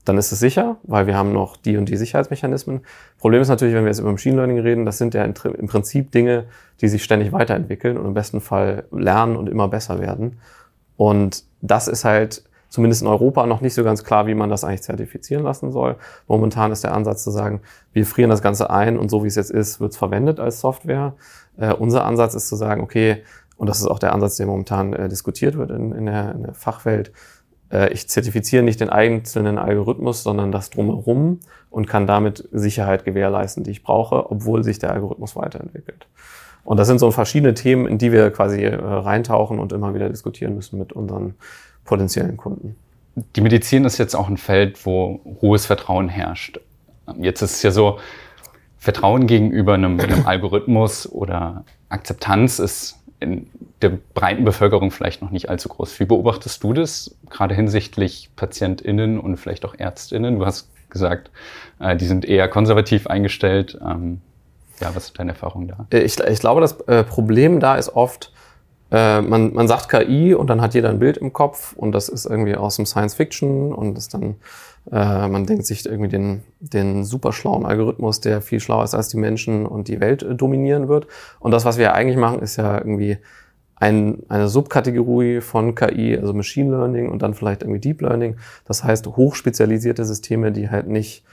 dann 0.08 0.18
ist 0.18 0.32
es 0.32 0.38
sicher, 0.38 0.76
weil 0.84 1.06
wir 1.06 1.16
haben 1.16 1.32
noch 1.32 1.56
die 1.56 1.76
und 1.76 1.88
die 1.88 1.96
Sicherheitsmechanismen. 1.96 2.80
Problem 3.18 3.42
ist 3.42 3.48
natürlich, 3.48 3.74
wenn 3.74 3.84
wir 3.84 3.90
jetzt 3.90 4.00
über 4.00 4.10
Machine 4.10 4.36
Learning 4.36 4.58
reden, 4.58 4.86
das 4.86 4.98
sind 4.98 5.14
ja 5.14 5.24
im 5.24 5.66
Prinzip 5.66 6.10
Dinge, 6.12 6.46
die 6.80 6.88
sich 6.88 7.04
ständig 7.04 7.32
weiterentwickeln 7.32 7.98
und 7.98 8.06
im 8.06 8.14
besten 8.14 8.40
Fall 8.40 8.84
lernen 8.90 9.36
und 9.36 9.48
immer 9.48 9.68
besser 9.68 10.00
werden. 10.00 10.38
Und 10.96 11.44
das 11.60 11.88
ist 11.88 12.04
halt 12.04 12.42
zumindest 12.68 13.02
in 13.02 13.08
Europa 13.08 13.46
noch 13.46 13.60
nicht 13.60 13.74
so 13.74 13.84
ganz 13.84 14.04
klar, 14.04 14.26
wie 14.26 14.34
man 14.34 14.50
das 14.50 14.64
eigentlich 14.64 14.82
zertifizieren 14.82 15.42
lassen 15.42 15.72
soll. 15.72 15.96
Momentan 16.26 16.72
ist 16.72 16.84
der 16.84 16.94
Ansatz 16.94 17.24
zu 17.24 17.30
sagen, 17.30 17.60
wir 17.92 18.06
frieren 18.06 18.30
das 18.30 18.42
Ganze 18.42 18.70
ein 18.70 18.98
und 18.98 19.10
so 19.10 19.24
wie 19.24 19.28
es 19.28 19.36
jetzt 19.36 19.50
ist, 19.50 19.80
wird 19.80 19.92
es 19.92 19.98
verwendet 19.98 20.40
als 20.40 20.60
Software. 20.60 21.14
Äh, 21.56 21.72
unser 21.72 22.04
Ansatz 22.04 22.34
ist 22.34 22.48
zu 22.48 22.56
sagen, 22.56 22.82
okay, 22.82 23.22
und 23.56 23.68
das 23.68 23.80
ist 23.80 23.86
auch 23.86 23.98
der 23.98 24.12
Ansatz, 24.12 24.36
der 24.36 24.46
momentan 24.46 24.92
äh, 24.92 25.08
diskutiert 25.08 25.56
wird 25.56 25.70
in, 25.70 25.92
in, 25.92 26.06
der, 26.06 26.32
in 26.34 26.42
der 26.44 26.54
Fachwelt, 26.54 27.12
ich 27.90 28.08
zertifiziere 28.08 28.62
nicht 28.62 28.80
den 28.80 28.90
einzelnen 28.90 29.58
Algorithmus, 29.58 30.22
sondern 30.22 30.52
das 30.52 30.70
drumherum 30.70 31.40
und 31.70 31.86
kann 31.86 32.06
damit 32.06 32.48
Sicherheit 32.52 33.04
gewährleisten, 33.04 33.64
die 33.64 33.70
ich 33.70 33.82
brauche, 33.82 34.30
obwohl 34.30 34.64
sich 34.64 34.78
der 34.78 34.92
Algorithmus 34.92 35.36
weiterentwickelt. 35.36 36.06
Und 36.64 36.78
das 36.78 36.88
sind 36.88 36.98
so 36.98 37.10
verschiedene 37.10 37.54
Themen, 37.54 37.86
in 37.86 37.98
die 37.98 38.12
wir 38.12 38.30
quasi 38.30 38.62
äh, 38.62 38.74
reintauchen 38.74 39.58
und 39.58 39.72
immer 39.72 39.94
wieder 39.94 40.08
diskutieren 40.08 40.54
müssen 40.54 40.78
mit 40.78 40.92
unseren 40.92 41.34
potenziellen 41.84 42.36
Kunden. 42.36 42.76
Die 43.36 43.40
Medizin 43.40 43.84
ist 43.84 43.98
jetzt 43.98 44.14
auch 44.14 44.28
ein 44.28 44.36
Feld, 44.36 44.84
wo 44.84 45.20
hohes 45.40 45.66
Vertrauen 45.66 46.08
herrscht. 46.08 46.60
Jetzt 47.18 47.42
ist 47.42 47.56
es 47.56 47.62
ja 47.62 47.70
so, 47.70 47.98
Vertrauen 48.76 49.26
gegenüber 49.26 49.74
einem, 49.74 49.98
einem 49.98 50.26
Algorithmus 50.26 51.10
oder 51.10 51.64
Akzeptanz 51.88 52.58
ist 52.58 52.97
in 53.20 53.48
der 53.82 53.98
breiten 54.14 54.44
Bevölkerung 54.44 54.90
vielleicht 54.90 55.22
noch 55.22 55.30
nicht 55.30 55.48
allzu 55.48 55.68
groß. 55.68 55.98
Wie 56.00 56.04
beobachtest 56.04 56.62
du 56.62 56.72
das, 56.72 57.16
gerade 57.30 57.54
hinsichtlich 57.54 58.30
PatientInnen 58.36 59.18
und 59.18 59.36
vielleicht 59.36 59.64
auch 59.64 59.74
ÄrztInnen? 59.78 60.38
Du 60.38 60.46
hast 60.46 60.68
gesagt, 60.90 61.30
äh, 61.80 61.96
die 61.96 62.06
sind 62.06 62.24
eher 62.24 62.48
konservativ 62.48 63.06
eingestellt. 63.06 63.78
Ähm, 63.80 64.20
ja, 64.80 64.94
was 64.94 65.06
ist 65.06 65.18
deine 65.18 65.32
Erfahrung 65.32 65.68
da? 65.68 65.86
Äh, 65.90 66.00
ich, 66.00 66.18
ich 66.20 66.38
glaube, 66.40 66.60
das 66.60 66.80
äh, 66.82 67.04
Problem 67.04 67.60
da 67.60 67.76
ist 67.76 67.90
oft, 67.90 68.32
äh, 68.90 69.20
man, 69.20 69.52
man 69.52 69.68
sagt 69.68 69.88
KI 69.88 70.34
und 70.34 70.48
dann 70.48 70.60
hat 70.60 70.74
jeder 70.74 70.88
ein 70.88 70.98
Bild 70.98 71.18
im 71.18 71.32
Kopf 71.32 71.74
und 71.74 71.92
das 71.92 72.08
ist 72.08 72.24
irgendwie 72.24 72.56
aus 72.56 72.76
dem 72.76 72.86
Science 72.86 73.14
Fiction 73.14 73.72
und 73.72 73.98
ist 73.98 74.14
dann, 74.14 74.36
äh, 74.90 75.28
man 75.28 75.44
denkt 75.46 75.66
sich 75.66 75.84
irgendwie 75.84 76.08
den, 76.08 76.42
den 76.60 77.04
super 77.04 77.32
schlauen 77.32 77.66
Algorithmus, 77.66 78.20
der 78.20 78.40
viel 78.40 78.60
schlauer 78.60 78.84
ist 78.84 78.94
als 78.94 79.08
die 79.08 79.18
Menschen 79.18 79.66
und 79.66 79.88
die 79.88 80.00
Welt 80.00 80.22
äh, 80.22 80.34
dominieren 80.34 80.88
wird. 80.88 81.06
Und 81.38 81.50
das, 81.50 81.64
was 81.64 81.76
wir 81.76 81.94
eigentlich 81.94 82.16
machen, 82.16 82.40
ist 82.40 82.56
ja 82.56 82.78
irgendwie 82.78 83.18
ein, 83.76 84.22
eine 84.28 84.48
Subkategorie 84.48 85.40
von 85.40 85.74
KI, 85.74 86.18
also 86.18 86.32
Machine 86.32 86.70
Learning 86.70 87.08
und 87.08 87.22
dann 87.22 87.34
vielleicht 87.34 87.62
irgendwie 87.62 87.80
Deep 87.80 88.00
Learning. 88.00 88.36
Das 88.64 88.82
heißt 88.82 89.06
hochspezialisierte 89.06 90.04
Systeme, 90.04 90.50
die 90.50 90.70
halt 90.70 90.88
nicht 90.88 91.24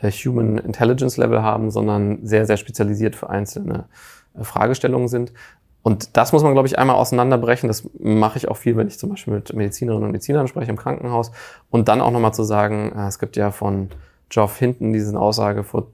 äh, 0.00 0.10
Human 0.10 0.58
Intelligence 0.58 1.16
Level 1.16 1.42
haben, 1.42 1.70
sondern 1.70 2.20
sehr, 2.26 2.46
sehr 2.46 2.56
spezialisiert 2.56 3.14
für 3.16 3.30
einzelne 3.30 3.84
äh, 4.34 4.44
Fragestellungen 4.44 5.08
sind. 5.08 5.32
Und 5.82 6.16
das 6.16 6.32
muss 6.32 6.42
man, 6.42 6.52
glaube 6.52 6.68
ich, 6.68 6.78
einmal 6.78 6.96
auseinanderbrechen. 6.96 7.68
Das 7.68 7.88
mache 7.98 8.38
ich 8.38 8.48
auch 8.48 8.56
viel, 8.56 8.76
wenn 8.76 8.86
ich 8.86 8.98
zum 8.98 9.10
Beispiel 9.10 9.34
mit 9.34 9.52
Medizinerinnen 9.52 10.04
und 10.04 10.12
Medizinern 10.12 10.46
spreche 10.46 10.70
im 10.70 10.76
Krankenhaus. 10.76 11.32
Und 11.70 11.88
dann 11.88 12.00
auch 12.00 12.12
nochmal 12.12 12.34
zu 12.34 12.44
sagen, 12.44 12.92
äh, 12.96 13.08
es 13.08 13.18
gibt 13.18 13.36
ja 13.36 13.50
von 13.50 13.88
Geoff 14.28 14.58
Hinton 14.58 14.92
diese 14.92 15.18
Aussage 15.18 15.64
vor 15.64 15.88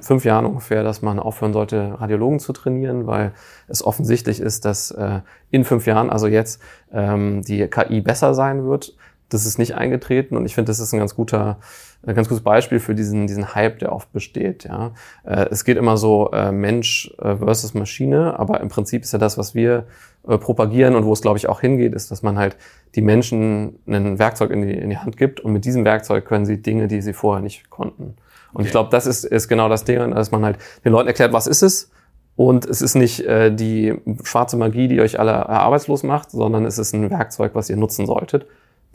fünf 0.00 0.24
Jahren 0.24 0.46
ungefähr, 0.46 0.82
dass 0.82 1.02
man 1.02 1.18
aufhören 1.18 1.52
sollte, 1.52 1.96
Radiologen 2.00 2.40
zu 2.40 2.52
trainieren, 2.52 3.06
weil 3.06 3.32
es 3.68 3.84
offensichtlich 3.84 4.40
ist, 4.40 4.64
dass 4.64 4.90
äh, 4.90 5.20
in 5.50 5.64
fünf 5.64 5.86
Jahren, 5.86 6.10
also 6.10 6.26
jetzt, 6.26 6.60
ähm, 6.92 7.42
die 7.42 7.66
KI 7.68 8.00
besser 8.00 8.34
sein 8.34 8.64
wird. 8.64 8.96
Das 9.28 9.44
ist 9.44 9.58
nicht 9.58 9.74
eingetreten 9.74 10.36
und 10.36 10.46
ich 10.46 10.54
finde, 10.54 10.70
das 10.70 10.78
ist 10.78 10.92
ein 10.92 10.98
ganz 10.98 11.16
guter, 11.16 11.58
ein 12.06 12.14
ganz 12.14 12.28
gutes 12.28 12.42
Beispiel 12.42 12.78
für 12.78 12.94
diesen, 12.94 13.26
diesen 13.26 13.54
Hype, 13.54 13.78
der 13.80 13.92
oft 13.92 14.12
besteht. 14.12 14.64
Ja. 14.64 14.92
Äh, 15.24 15.46
es 15.50 15.64
geht 15.64 15.76
immer 15.76 15.96
so 15.96 16.30
äh, 16.32 16.52
Mensch 16.52 17.12
äh, 17.18 17.36
versus 17.36 17.74
Maschine, 17.74 18.38
aber 18.38 18.60
im 18.60 18.68
Prinzip 18.68 19.02
ist 19.02 19.12
ja 19.12 19.18
das, 19.18 19.36
was 19.38 19.54
wir 19.54 19.86
äh, 20.26 20.38
propagieren 20.38 20.94
und 20.94 21.04
wo 21.04 21.12
es, 21.12 21.20
glaube 21.20 21.38
ich, 21.38 21.48
auch 21.48 21.60
hingeht, 21.60 21.94
ist, 21.94 22.10
dass 22.10 22.22
man 22.22 22.38
halt 22.38 22.56
die 22.94 23.02
Menschen 23.02 23.78
ein 23.86 24.18
Werkzeug 24.18 24.50
in 24.50 24.62
die, 24.62 24.72
in 24.72 24.90
die 24.90 24.98
Hand 24.98 25.16
gibt 25.16 25.40
und 25.40 25.52
mit 25.52 25.64
diesem 25.64 25.84
Werkzeug 25.84 26.24
können 26.24 26.46
sie 26.46 26.62
Dinge, 26.62 26.88
die 26.88 27.02
sie 27.02 27.12
vorher 27.12 27.42
nicht 27.42 27.70
konnten. 27.70 28.14
Und 28.52 28.60
okay. 28.60 28.64
ich 28.66 28.70
glaube, 28.70 28.90
das 28.90 29.06
ist, 29.06 29.24
ist 29.24 29.48
genau 29.48 29.68
das 29.68 29.84
Ding, 29.84 30.12
dass 30.12 30.30
man 30.30 30.44
halt 30.44 30.58
den 30.84 30.92
Leuten 30.92 31.08
erklärt, 31.08 31.32
was 31.32 31.46
ist 31.46 31.62
es 31.62 31.90
und 32.36 32.64
es 32.66 32.82
ist 32.82 32.94
nicht 32.94 33.20
äh, 33.20 33.54
die 33.54 33.94
schwarze 34.22 34.56
Magie, 34.56 34.88
die 34.88 35.00
euch 35.00 35.18
alle 35.18 35.48
arbeitslos 35.48 36.04
macht, 36.04 36.30
sondern 36.30 36.64
es 36.64 36.78
ist 36.78 36.94
ein 36.94 37.10
Werkzeug, 37.10 37.54
was 37.54 37.68
ihr 37.68 37.76
nutzen 37.76 38.06
solltet 38.06 38.46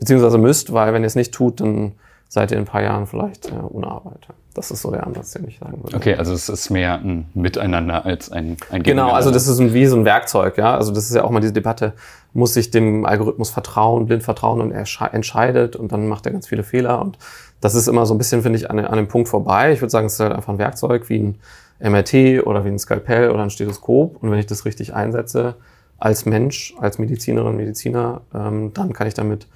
beziehungsweise 0.02 0.36
müsst, 0.36 0.72
weil 0.72 0.92
wenn 0.92 1.04
ihr 1.04 1.06
es 1.06 1.14
nicht 1.14 1.32
tut, 1.32 1.60
dann 1.60 1.92
seid 2.32 2.50
ihr 2.50 2.56
in 2.56 2.62
ein 2.62 2.66
paar 2.66 2.82
Jahren 2.82 3.06
vielleicht 3.06 3.50
äh, 3.50 3.56
ohne 3.68 3.88
Arbeit. 3.88 4.26
Das 4.54 4.70
ist 4.70 4.80
so 4.80 4.90
der 4.90 5.06
Ansatz, 5.06 5.32
den 5.32 5.46
ich 5.46 5.58
sagen 5.58 5.82
würde. 5.82 5.94
Okay, 5.94 6.14
also 6.14 6.32
es 6.32 6.48
ist 6.48 6.70
mehr 6.70 6.94
ein 6.94 7.28
Miteinander 7.34 8.06
als 8.06 8.32
ein, 8.32 8.56
ein 8.70 8.82
Genau, 8.82 9.10
also 9.10 9.30
das 9.30 9.46
ist 9.48 9.60
wie 9.74 9.84
so 9.84 9.98
ein 9.98 10.06
Werkzeug, 10.06 10.56
ja. 10.56 10.74
Also 10.74 10.94
das 10.94 11.10
ist 11.10 11.14
ja 11.14 11.24
auch 11.24 11.30
mal 11.30 11.40
diese 11.40 11.52
Debatte, 11.52 11.92
muss 12.32 12.56
ich 12.56 12.70
dem 12.70 13.04
Algorithmus 13.04 13.50
vertrauen, 13.50 14.06
blind 14.06 14.22
vertrauen 14.22 14.62
und 14.62 14.72
er 14.72 14.86
entscheidet 15.12 15.76
und 15.76 15.92
dann 15.92 16.08
macht 16.08 16.24
er 16.24 16.32
ganz 16.32 16.48
viele 16.48 16.62
Fehler 16.62 17.02
und 17.02 17.18
das 17.60 17.74
ist 17.74 17.86
immer 17.86 18.06
so 18.06 18.14
ein 18.14 18.18
bisschen, 18.18 18.40
finde 18.40 18.58
ich, 18.58 18.70
an, 18.70 18.78
an 18.78 18.96
dem 18.96 19.08
Punkt 19.08 19.28
vorbei. 19.28 19.74
Ich 19.74 19.82
würde 19.82 19.90
sagen, 19.90 20.06
es 20.06 20.14
ist 20.14 20.20
halt 20.20 20.32
einfach 20.32 20.54
ein 20.54 20.58
Werkzeug 20.58 21.10
wie 21.10 21.18
ein 21.18 21.38
MRT 21.80 22.46
oder 22.46 22.64
wie 22.64 22.68
ein 22.68 22.78
Skalpell 22.78 23.30
oder 23.30 23.42
ein 23.42 23.50
Stethoskop 23.50 24.22
und 24.22 24.30
wenn 24.30 24.38
ich 24.38 24.46
das 24.46 24.64
richtig 24.64 24.94
einsetze 24.94 25.56
als 25.98 26.24
Mensch, 26.24 26.74
als 26.80 26.98
Medizinerin, 26.98 27.58
Mediziner, 27.58 28.22
ähm, 28.34 28.72
dann 28.72 28.94
kann 28.94 29.06
ich 29.06 29.12
damit 29.12 29.48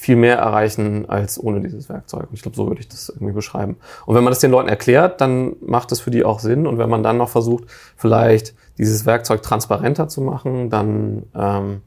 viel 0.00 0.16
mehr 0.16 0.38
erreichen 0.38 1.10
als 1.10 1.38
ohne 1.38 1.60
dieses 1.60 1.90
Werkzeug. 1.90 2.22
Und 2.30 2.32
ich 2.32 2.40
glaube, 2.40 2.56
so 2.56 2.66
würde 2.66 2.80
ich 2.80 2.88
das 2.88 3.10
irgendwie 3.10 3.34
beschreiben. 3.34 3.76
Und 4.06 4.14
wenn 4.14 4.24
man 4.24 4.30
das 4.30 4.38
den 4.38 4.50
Leuten 4.50 4.70
erklärt, 4.70 5.20
dann 5.20 5.56
macht 5.60 5.92
es 5.92 6.00
für 6.00 6.10
die 6.10 6.24
auch 6.24 6.40
Sinn. 6.40 6.66
Und 6.66 6.78
wenn 6.78 6.88
man 6.88 7.02
dann 7.02 7.18
noch 7.18 7.28
versucht, 7.28 7.64
vielleicht 7.98 8.54
dieses 8.78 9.04
Werkzeug 9.04 9.42
transparenter 9.42 10.08
zu 10.08 10.22
machen, 10.22 10.70
dann, 10.70 11.24
ähm, 11.34 11.82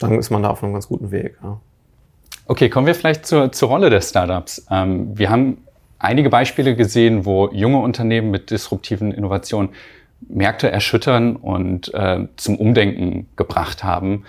dann 0.00 0.18
ist 0.18 0.30
man 0.30 0.42
da 0.42 0.50
auf 0.50 0.64
einem 0.64 0.72
ganz 0.72 0.88
guten 0.88 1.12
Weg. 1.12 1.38
Ja. 1.40 1.60
Okay, 2.46 2.68
kommen 2.68 2.88
wir 2.88 2.96
vielleicht 2.96 3.26
zur, 3.26 3.52
zur 3.52 3.68
Rolle 3.68 3.90
der 3.90 4.00
Startups. 4.00 4.66
Ähm, 4.68 5.16
wir 5.16 5.30
haben 5.30 5.58
einige 6.00 6.30
Beispiele 6.30 6.74
gesehen, 6.74 7.24
wo 7.24 7.48
junge 7.52 7.78
Unternehmen 7.78 8.32
mit 8.32 8.50
disruptiven 8.50 9.12
Innovationen 9.12 9.70
Märkte 10.28 10.68
erschüttern 10.68 11.36
und 11.36 11.94
äh, 11.94 12.26
zum 12.34 12.56
Umdenken 12.56 13.28
gebracht 13.36 13.84
haben. 13.84 14.24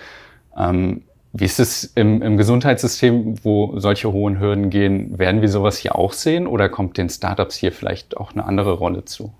Ähm, 0.56 1.02
wie 1.36 1.44
ist 1.44 1.58
es 1.58 1.82
im, 1.96 2.22
im 2.22 2.36
Gesundheitssystem, 2.36 3.44
wo 3.44 3.76
solche 3.80 4.12
hohen 4.12 4.38
Hürden 4.38 4.70
gehen? 4.70 5.18
Werden 5.18 5.40
wir 5.40 5.48
sowas 5.48 5.76
hier 5.76 5.96
auch 5.96 6.12
sehen 6.12 6.46
oder 6.46 6.68
kommt 6.68 6.96
den 6.96 7.08
Startups 7.08 7.56
hier 7.56 7.72
vielleicht 7.72 8.16
auch 8.16 8.32
eine 8.32 8.44
andere 8.44 8.74
Rolle 8.74 9.04
zu? 9.04 9.34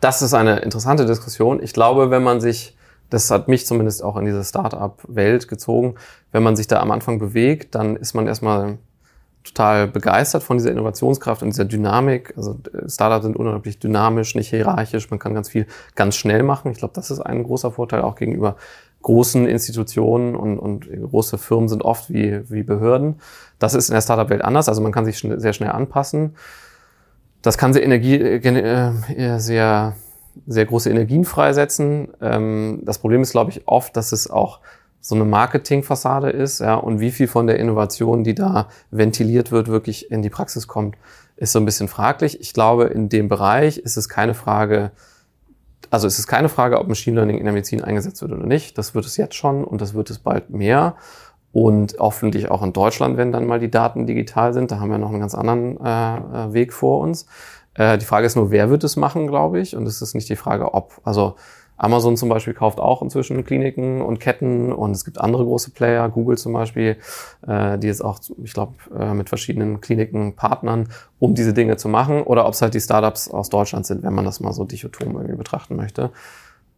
Das 0.00 0.22
ist 0.22 0.32
eine 0.32 0.60
interessante 0.60 1.04
Diskussion. 1.04 1.62
Ich 1.62 1.74
glaube, 1.74 2.10
wenn 2.10 2.22
man 2.22 2.40
sich, 2.40 2.78
das 3.10 3.30
hat 3.30 3.46
mich 3.46 3.66
zumindest 3.66 4.02
auch 4.02 4.16
in 4.16 4.24
diese 4.24 4.42
Startup-Welt 4.42 5.48
gezogen, 5.48 5.96
wenn 6.32 6.42
man 6.42 6.56
sich 6.56 6.66
da 6.66 6.80
am 6.80 6.92
Anfang 6.92 7.18
bewegt, 7.18 7.74
dann 7.74 7.96
ist 7.96 8.14
man 8.14 8.26
erstmal 8.26 8.78
total 9.44 9.86
begeistert 9.86 10.42
von 10.42 10.56
dieser 10.56 10.70
Innovationskraft 10.70 11.42
und 11.42 11.50
dieser 11.50 11.66
Dynamik. 11.66 12.32
Also 12.38 12.56
Startups 12.86 13.24
sind 13.24 13.36
unglaublich 13.36 13.78
dynamisch, 13.78 14.34
nicht 14.34 14.48
hierarchisch. 14.48 15.10
Man 15.10 15.18
kann 15.18 15.34
ganz 15.34 15.50
viel 15.50 15.66
ganz 15.94 16.16
schnell 16.16 16.42
machen. 16.42 16.72
Ich 16.72 16.78
glaube, 16.78 16.94
das 16.94 17.10
ist 17.10 17.20
ein 17.20 17.42
großer 17.42 17.70
Vorteil 17.70 18.00
auch 18.00 18.16
gegenüber 18.16 18.56
großen 19.02 19.46
Institutionen 19.46 20.36
und, 20.36 20.58
und 20.58 20.88
große 21.10 21.38
Firmen 21.38 21.68
sind 21.68 21.82
oft 21.82 22.10
wie, 22.10 22.50
wie 22.50 22.62
Behörden. 22.62 23.20
Das 23.58 23.74
ist 23.74 23.88
in 23.88 23.94
der 23.94 24.02
Startup-Welt 24.02 24.42
anders, 24.42 24.68
also 24.68 24.82
man 24.82 24.92
kann 24.92 25.04
sich 25.04 25.18
schn 25.18 25.38
sehr 25.40 25.52
schnell 25.52 25.70
anpassen. 25.70 26.36
Das 27.42 27.56
kann 27.56 27.72
sehr 27.72 27.82
Energie, 27.82 28.20
äh, 28.20 29.38
sehr, 29.38 29.94
sehr 30.46 30.66
große 30.66 30.90
Energien 30.90 31.24
freisetzen. 31.24 32.08
Ähm, 32.20 32.82
das 32.84 32.98
Problem 32.98 33.22
ist, 33.22 33.32
glaube 33.32 33.50
ich, 33.50 33.66
oft, 33.66 33.96
dass 33.96 34.12
es 34.12 34.30
auch 34.30 34.60
so 35.00 35.14
eine 35.14 35.24
Marketingfassade 35.24 36.28
ist, 36.28 36.60
ja, 36.60 36.74
und 36.74 37.00
wie 37.00 37.10
viel 37.10 37.26
von 37.26 37.46
der 37.46 37.58
Innovation, 37.58 38.22
die 38.22 38.34
da 38.34 38.68
ventiliert 38.90 39.50
wird, 39.50 39.68
wirklich 39.68 40.10
in 40.10 40.20
die 40.20 40.28
Praxis 40.28 40.68
kommt, 40.68 40.96
ist 41.36 41.52
so 41.52 41.58
ein 41.58 41.64
bisschen 41.64 41.88
fraglich. 41.88 42.38
Ich 42.42 42.52
glaube, 42.52 42.84
in 42.84 43.08
dem 43.08 43.28
Bereich 43.28 43.78
ist 43.78 43.96
es 43.96 44.10
keine 44.10 44.34
Frage, 44.34 44.90
also 45.90 46.06
es 46.06 46.18
ist 46.18 46.26
keine 46.26 46.48
Frage, 46.48 46.78
ob 46.78 46.88
Machine 46.88 47.16
Learning 47.16 47.38
in 47.38 47.44
der 47.44 47.52
Medizin 47.52 47.82
eingesetzt 47.82 48.22
wird 48.22 48.32
oder 48.32 48.46
nicht. 48.46 48.78
Das 48.78 48.94
wird 48.94 49.04
es 49.04 49.16
jetzt 49.16 49.34
schon 49.34 49.64
und 49.64 49.80
das 49.80 49.94
wird 49.94 50.10
es 50.10 50.18
bald 50.18 50.50
mehr. 50.50 50.96
Und 51.52 51.96
hoffentlich 51.98 52.48
auch 52.48 52.62
in 52.62 52.72
Deutschland, 52.72 53.16
wenn 53.16 53.32
dann 53.32 53.44
mal 53.44 53.58
die 53.58 53.72
Daten 53.72 54.06
digital 54.06 54.54
sind. 54.54 54.70
Da 54.70 54.78
haben 54.78 54.90
wir 54.90 54.98
noch 54.98 55.10
einen 55.10 55.18
ganz 55.18 55.34
anderen 55.34 55.84
äh, 55.84 56.16
äh 56.16 56.52
Weg 56.52 56.72
vor 56.72 57.00
uns. 57.00 57.26
Äh, 57.74 57.98
die 57.98 58.04
Frage 58.04 58.26
ist 58.26 58.36
nur, 58.36 58.52
wer 58.52 58.70
wird 58.70 58.84
es 58.84 58.96
machen, 58.96 59.26
glaube 59.26 59.58
ich. 59.58 59.74
Und 59.74 59.86
es 59.86 60.00
ist 60.00 60.14
nicht 60.14 60.28
die 60.28 60.36
Frage, 60.36 60.74
ob. 60.74 61.00
Also 61.02 61.34
Amazon 61.80 62.18
zum 62.18 62.28
Beispiel 62.28 62.52
kauft 62.52 62.78
auch 62.78 63.00
inzwischen 63.00 63.42
Kliniken 63.42 64.02
und 64.02 64.20
Ketten 64.20 64.70
und 64.70 64.90
es 64.90 65.06
gibt 65.06 65.18
andere 65.18 65.44
große 65.44 65.70
Player, 65.70 66.06
Google 66.10 66.36
zum 66.36 66.52
Beispiel, 66.52 66.98
äh, 67.46 67.78
die 67.78 67.86
jetzt 67.86 68.04
auch, 68.04 68.20
ich 68.44 68.52
glaube, 68.52 68.74
äh, 68.94 69.14
mit 69.14 69.30
verschiedenen 69.30 69.80
Kliniken 69.80 70.36
partnern, 70.36 70.90
um 71.18 71.34
diese 71.34 71.54
Dinge 71.54 71.78
zu 71.78 71.88
machen. 71.88 72.22
Oder 72.22 72.46
ob 72.46 72.52
es 72.52 72.60
halt 72.60 72.74
die 72.74 72.80
Startups 72.80 73.30
aus 73.30 73.48
Deutschland 73.48 73.86
sind, 73.86 74.02
wenn 74.02 74.12
man 74.12 74.26
das 74.26 74.40
mal 74.40 74.52
so 74.52 74.64
dichotom 74.64 75.14
irgendwie 75.16 75.36
betrachten 75.36 75.74
möchte. 75.74 76.10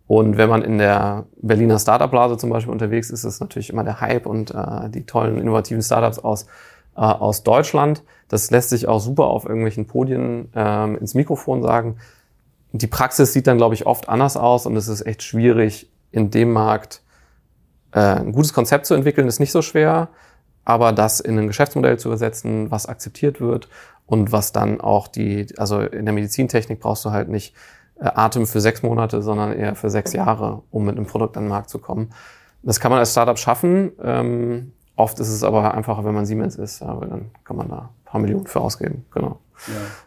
Und 0.07 0.37
wenn 0.37 0.49
man 0.49 0.63
in 0.63 0.79
der 0.79 1.25
Berliner 1.41 1.81
Startup-Blase 1.81 2.37
zum 2.37 2.51
Beispiel 2.51 2.73
unterwegs 2.73 3.11
ist, 3.11 3.25
ist 3.25 3.35
es 3.35 3.41
natürlich 3.41 3.71
immer 3.71 3.83
der 3.83 4.01
Hype 4.01 4.27
und 4.27 4.53
äh, 4.53 4.89
die 4.89 5.05
tollen, 5.05 5.37
innovativen 5.37 5.83
Startups 5.83 6.21
aus, 6.21 6.45
äh, 6.97 7.01
aus 7.01 7.43
Deutschland. 7.43 8.05
Das 8.29 8.53
lässt 8.53 8.71
sich 8.71 8.87
auch 8.87 9.01
super 9.01 9.25
auf 9.25 9.47
irgendwelchen 9.47 9.89
Podien 9.89 10.49
äh, 10.55 10.95
ins 10.95 11.15
Mikrofon 11.15 11.61
sagen 11.61 11.97
die 12.73 12.87
Praxis 12.87 13.33
sieht 13.33 13.47
dann, 13.47 13.59
glaube 13.59 13.75
ich, 13.75 13.87
oft 13.87 14.09
anders 14.09 14.37
aus 14.37 14.67
und 14.67 14.77
es 14.77 14.89
ist 14.89 15.07
echt 15.07 15.23
schwierig, 15.23 15.91
in 16.11 16.31
dem 16.31 16.53
Markt 16.53 17.03
äh, 17.93 18.01
ein 18.01 18.33
gutes 18.33 18.53
Konzept 18.53 18.87
zu 18.87 18.95
entwickeln 18.95 19.29
ist 19.29 19.41
nicht 19.41 19.53
so 19.53 19.63
schwer, 19.63 20.09
aber 20.65 20.93
das 20.93 21.21
in 21.21 21.39
ein 21.39 21.47
Geschäftsmodell 21.47 21.99
zu 21.99 22.09
übersetzen, 22.09 22.71
was 22.71 22.87
akzeptiert 22.87 23.41
wird 23.41 23.69
und 24.07 24.33
was 24.33 24.53
dann 24.53 24.81
auch 24.81 25.09
die, 25.09 25.47
also 25.59 25.81
in 25.81 26.05
der 26.05 26.15
Medizintechnik 26.15 26.81
brauchst 26.81 27.05
du 27.05 27.11
halt 27.11 27.29
nicht 27.29 27.55
äh, 28.01 28.11
Atem 28.15 28.47
für 28.47 28.61
sechs 28.61 28.83
Monate, 28.83 29.23
sondern 29.23 29.53
eher 29.53 29.75
für 29.75 29.91
sechs 29.91 30.13
Jahre, 30.13 30.63
um 30.71 30.85
mit 30.85 30.97
einem 30.97 31.07
Produkt 31.07 31.37
an 31.37 31.45
den 31.45 31.51
Markt 31.51 31.71
zu 31.71 31.79
kommen. 31.79 32.13
Das 32.63 32.81
kann 32.81 32.91
man 32.91 33.01
als 33.01 33.13
Startup 33.13 33.39
schaffen. 33.39 33.93
Ähm, 34.03 34.73
oft 34.97 35.19
ist 35.19 35.29
es 35.29 35.43
aber 35.43 35.75
einfacher, 35.75 36.05
wenn 36.05 36.15
man 36.15 36.27
Siemens 36.27 36.57
ist, 36.57 36.81
ja, 36.81 36.99
weil 37.01 37.09
dann 37.09 37.31
kann 37.45 37.57
man 37.57 37.69
da 37.69 37.79
ein 37.79 38.05
paar 38.05 38.21
Millionen 38.21 38.47
für 38.47 38.61
ausgeben. 38.61 39.05
Genau. 39.13 39.39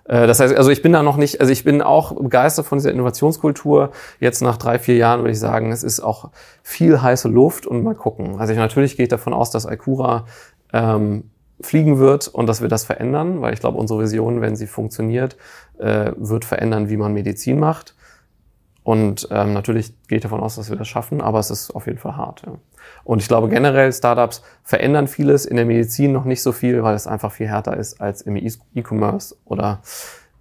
Ja. 0.08 0.24
Äh, 0.24 0.28
das 0.28 0.40
heißt, 0.40 0.56
also 0.56 0.70
ich 0.70 0.82
bin 0.82 0.94
da 0.94 1.04
noch 1.04 1.18
nicht, 1.18 1.40
also 1.42 1.52
ich 1.52 1.64
bin 1.64 1.82
auch 1.82 2.14
begeistert 2.16 2.66
von 2.66 2.78
dieser 2.78 2.92
Innovationskultur. 2.92 3.92
Jetzt 4.20 4.42
nach 4.42 4.58
drei, 4.58 4.80
vier 4.80 4.96
Jahren 4.96 5.22
würde 5.22 5.32
ich 5.32 5.40
sagen, 5.40 5.72
es 5.72 5.84
ist 5.84 6.00
auch 6.00 6.30
viel 6.64 7.02
heiße 7.02 7.28
Luft 7.28 7.66
und 7.66 7.84
mal 7.84 7.96
gucken. 7.96 8.40
Also 8.40 8.54
ich, 8.54 8.60
natürlich 8.60 8.98
gehe 8.98 9.06
ich 9.06 9.10
davon 9.10 9.34
aus, 9.34 9.52
dass 9.52 9.66
Alcura 9.66 10.26
ähm, 10.74 11.30
fliegen 11.62 12.00
wird 12.00 12.28
und 12.28 12.48
dass 12.48 12.62
wir 12.62 12.68
das 12.68 12.84
verändern, 12.84 13.42
weil 13.42 13.54
ich 13.54 13.60
glaube, 13.60 13.78
unsere 13.78 14.02
Vision, 14.02 14.42
wenn 14.42 14.56
sie 14.56 14.68
funktioniert, 14.68 15.38
äh, 15.78 16.12
wird 16.18 16.46
verändern, 16.46 16.90
wie 16.90 16.98
man 16.98 17.14
Medizin 17.14 17.60
macht. 17.60 17.96
Und 18.84 19.28
ähm, 19.32 19.54
natürlich 19.54 19.94
gehe 20.08 20.18
ich 20.18 20.22
davon 20.22 20.42
aus, 20.42 20.58
dass 20.58 20.70
wir 20.70 20.78
das 20.78 20.88
schaffen, 20.88 21.22
aber 21.22 21.40
es 21.40 21.50
ist 21.50 21.72
auf 21.72 21.88
jeden 21.88 21.98
Fall 21.98 22.18
hart. 22.18 22.44
Ja. 22.46 22.54
Und 23.04 23.22
ich 23.22 23.28
glaube 23.28 23.50
generell, 23.50 23.92
Startups 23.94 24.42
verändern 24.64 25.08
vieles, 25.08 25.46
in 25.46 25.56
der 25.56 25.66
Medizin 25.66 26.12
noch 26.12 26.26
nicht 26.26 26.42
so 26.42 26.52
viel, 26.52 26.84
weil 26.84 26.96
es 26.96 27.08
einfach 27.08 27.32
viel 27.32 27.48
härter 27.48 27.78
ist 27.78 28.02
als 28.02 28.22
im 28.22 28.36
e- 28.36 28.52
E-Commerce 28.74 29.36
oder 29.46 29.82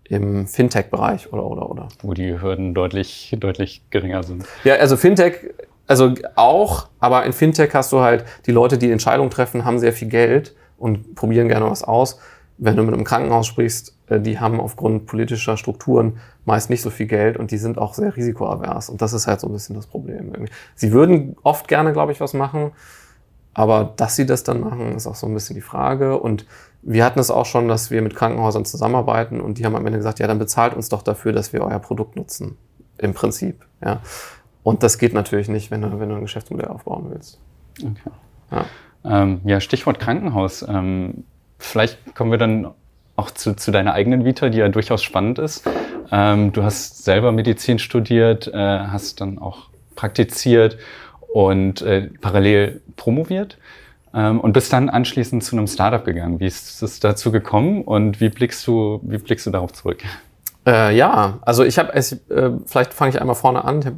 im 0.08 0.46
Fintech-Bereich 0.46 1.32
oder 1.32 1.44
oder 1.44 1.70
oder. 1.70 1.88
Wo 2.02 2.14
die 2.14 2.40
Hürden 2.40 2.74
deutlich, 2.74 3.34
deutlich 3.38 3.82
geringer 3.90 4.22
sind. 4.22 4.44
Ja, 4.64 4.74
also 4.74 4.96
Fintech, 4.96 5.50
also 5.86 6.14
auch, 6.34 6.88
aber 7.00 7.24
in 7.24 7.32
Fintech 7.32 7.72
hast 7.74 7.92
du 7.92 8.00
halt 8.00 8.24
die 8.46 8.52
Leute, 8.52 8.78
die 8.78 8.90
Entscheidungen 8.90 9.30
treffen, 9.30 9.64
haben 9.64 9.78
sehr 9.78 9.92
viel 9.92 10.08
Geld 10.08 10.54
und 10.78 11.14
probieren 11.14 11.48
gerne 11.48 11.70
was 11.70 11.82
aus. 11.82 12.18
Wenn 12.56 12.76
du 12.76 12.82
mit 12.82 12.94
einem 12.94 13.04
Krankenhaus 13.04 13.46
sprichst, 13.46 13.96
äh, 14.08 14.20
die 14.20 14.38
haben 14.38 14.60
aufgrund 14.60 15.06
politischer 15.06 15.56
Strukturen 15.56 16.18
meist 16.44 16.70
nicht 16.70 16.82
so 16.82 16.90
viel 16.90 17.06
Geld 17.06 17.36
und 17.36 17.50
die 17.50 17.58
sind 17.58 17.78
auch 17.78 17.94
sehr 17.94 18.16
risikoavers. 18.16 18.88
Und 18.90 19.02
das 19.02 19.12
ist 19.12 19.26
halt 19.26 19.40
so 19.40 19.48
ein 19.48 19.52
bisschen 19.52 19.76
das 19.76 19.86
Problem. 19.86 20.32
Sie 20.74 20.92
würden 20.92 21.36
oft 21.42 21.68
gerne, 21.68 21.92
glaube 21.92 22.12
ich, 22.12 22.20
was 22.20 22.34
machen, 22.34 22.72
aber 23.54 23.92
dass 23.96 24.16
sie 24.16 24.26
das 24.26 24.42
dann 24.42 24.60
machen, 24.60 24.94
ist 24.94 25.06
auch 25.06 25.14
so 25.14 25.26
ein 25.26 25.34
bisschen 25.34 25.54
die 25.54 25.62
Frage. 25.62 26.18
Und 26.18 26.44
wir 26.82 27.04
hatten 27.04 27.18
es 27.20 27.30
auch 27.30 27.46
schon, 27.46 27.68
dass 27.68 27.90
wir 27.90 28.02
mit 28.02 28.14
Krankenhäusern 28.14 28.64
zusammenarbeiten 28.64 29.40
und 29.40 29.58
die 29.58 29.64
haben 29.64 29.76
am 29.76 29.86
Ende 29.86 29.98
gesagt, 29.98 30.18
ja, 30.18 30.26
dann 30.26 30.38
bezahlt 30.38 30.74
uns 30.74 30.88
doch 30.88 31.02
dafür, 31.02 31.32
dass 31.32 31.52
wir 31.52 31.62
euer 31.62 31.78
Produkt 31.78 32.16
nutzen. 32.16 32.58
Im 32.98 33.14
Prinzip. 33.14 33.64
Ja. 33.84 34.00
Und 34.62 34.82
das 34.82 34.98
geht 34.98 35.14
natürlich 35.14 35.48
nicht, 35.48 35.70
wenn 35.70 35.82
du, 35.82 35.98
wenn 35.98 36.08
du 36.08 36.14
ein 36.14 36.20
Geschäftsmodell 36.20 36.68
aufbauen 36.68 37.06
willst. 37.10 37.40
Okay. 37.80 38.10
Ja. 38.50 38.64
Ähm, 39.04 39.40
ja, 39.44 39.60
Stichwort 39.60 39.98
Krankenhaus. 39.98 40.64
Ähm, 40.68 41.24
vielleicht 41.64 42.14
kommen 42.14 42.30
wir 42.30 42.38
dann 42.38 42.68
auch 43.16 43.30
zu, 43.30 43.54
zu 43.54 43.70
deiner 43.70 43.94
eigenen 43.94 44.24
Vita, 44.24 44.48
die 44.48 44.58
ja 44.58 44.68
durchaus 44.68 45.02
spannend 45.02 45.38
ist. 45.38 45.68
Ähm, 46.10 46.52
du 46.52 46.62
hast 46.62 47.04
selber 47.04 47.32
Medizin 47.32 47.78
studiert, 47.78 48.48
äh, 48.48 48.56
hast 48.56 49.20
dann 49.20 49.38
auch 49.38 49.68
praktiziert 49.94 50.78
und 51.32 51.82
äh, 51.82 52.10
parallel 52.20 52.82
promoviert 52.96 53.58
ähm, 54.12 54.40
und 54.40 54.52
bist 54.52 54.72
dann 54.72 54.88
anschließend 54.88 55.42
zu 55.42 55.56
einem 55.56 55.66
Startup 55.66 56.04
gegangen. 56.04 56.40
Wie 56.40 56.46
ist 56.46 56.82
es 56.82 57.00
dazu 57.00 57.30
gekommen 57.32 57.82
und 57.82 58.20
wie 58.20 58.28
blickst 58.28 58.66
du, 58.66 59.00
wie 59.02 59.18
blickst 59.18 59.46
du 59.46 59.50
darauf 59.50 59.72
zurück? 59.72 60.02
Äh, 60.66 60.96
ja, 60.96 61.38
also 61.42 61.62
ich 61.64 61.78
habe, 61.78 61.94
äh, 61.94 62.02
vielleicht 62.66 62.94
fange 62.94 63.10
ich 63.10 63.20
einmal 63.20 63.36
vorne 63.36 63.64
an. 63.64 63.80
Ich 63.80 63.86
hab 63.86 63.94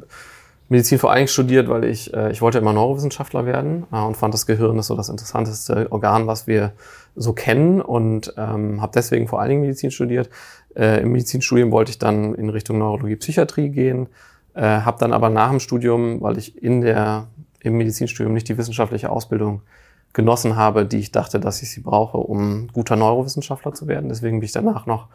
Medizin 0.69 0.99
vor 0.99 1.13
allem 1.13 1.29
studiert, 1.29 1.69
weil 1.69 1.85
ich, 1.85 2.13
äh, 2.13 2.33
ich 2.33 2.43
wollte 2.43 2.59
immer 2.59 2.73
Neurowissenschaftler 2.73 3.47
werden 3.47 3.87
äh, 3.93 3.99
und 3.99 4.17
fand 4.17 4.35
das 4.35 4.47
Gehirn 4.47 4.79
ist 4.79 4.89
so 4.89 4.97
das 4.97 5.09
interessanteste 5.09 5.91
Organ, 5.93 6.27
was 6.27 6.47
wir 6.47 6.73
so 7.15 7.33
kennen 7.33 7.81
und 7.81 8.35
ähm, 8.37 8.83
habe 8.83 8.93
deswegen 8.95 9.29
vor 9.29 9.41
allen 9.41 9.51
Dingen 9.51 9.63
Medizin 9.63 9.91
studiert. 9.91 10.29
Äh, 10.75 11.03
Im 11.03 11.13
Medizinstudium 11.13 11.71
wollte 11.71 11.91
ich 11.91 11.99
dann 11.99 12.35
in 12.35 12.51
Richtung 12.51 12.79
Neurologie, 12.79 13.17
Psychiatrie 13.17 13.71
gehen, 13.71 14.09
äh, 14.55 14.63
habe 14.63 14.99
dann 14.99 15.13
aber 15.13 15.31
nach 15.31 15.51
dem 15.51 15.61
Studium, 15.61 16.21
weil 16.21 16.37
ich 16.37 16.63
in 16.63 16.81
der 16.81 17.29
im 17.61 17.77
Medizinstudium 17.79 18.33
nicht 18.33 18.49
die 18.49 18.59
wissenschaftliche 18.59 19.11
Ausbildung 19.11 19.63
genossen 20.13 20.57
habe, 20.57 20.87
die 20.87 20.99
ich 20.99 21.13
dachte, 21.13 21.41
dass 21.41 21.63
ich 21.63 21.71
sie 21.71 21.81
brauche, 21.81 22.17
um 22.19 22.69
guter 22.73 22.97
Neurowissenschaftler 22.97 23.75
zu 23.75 23.87
werden. 23.87 24.09
Deswegen 24.09 24.41
bin 24.41 24.47
ich 24.47 24.53
danach 24.53 24.87
noch 24.87 25.09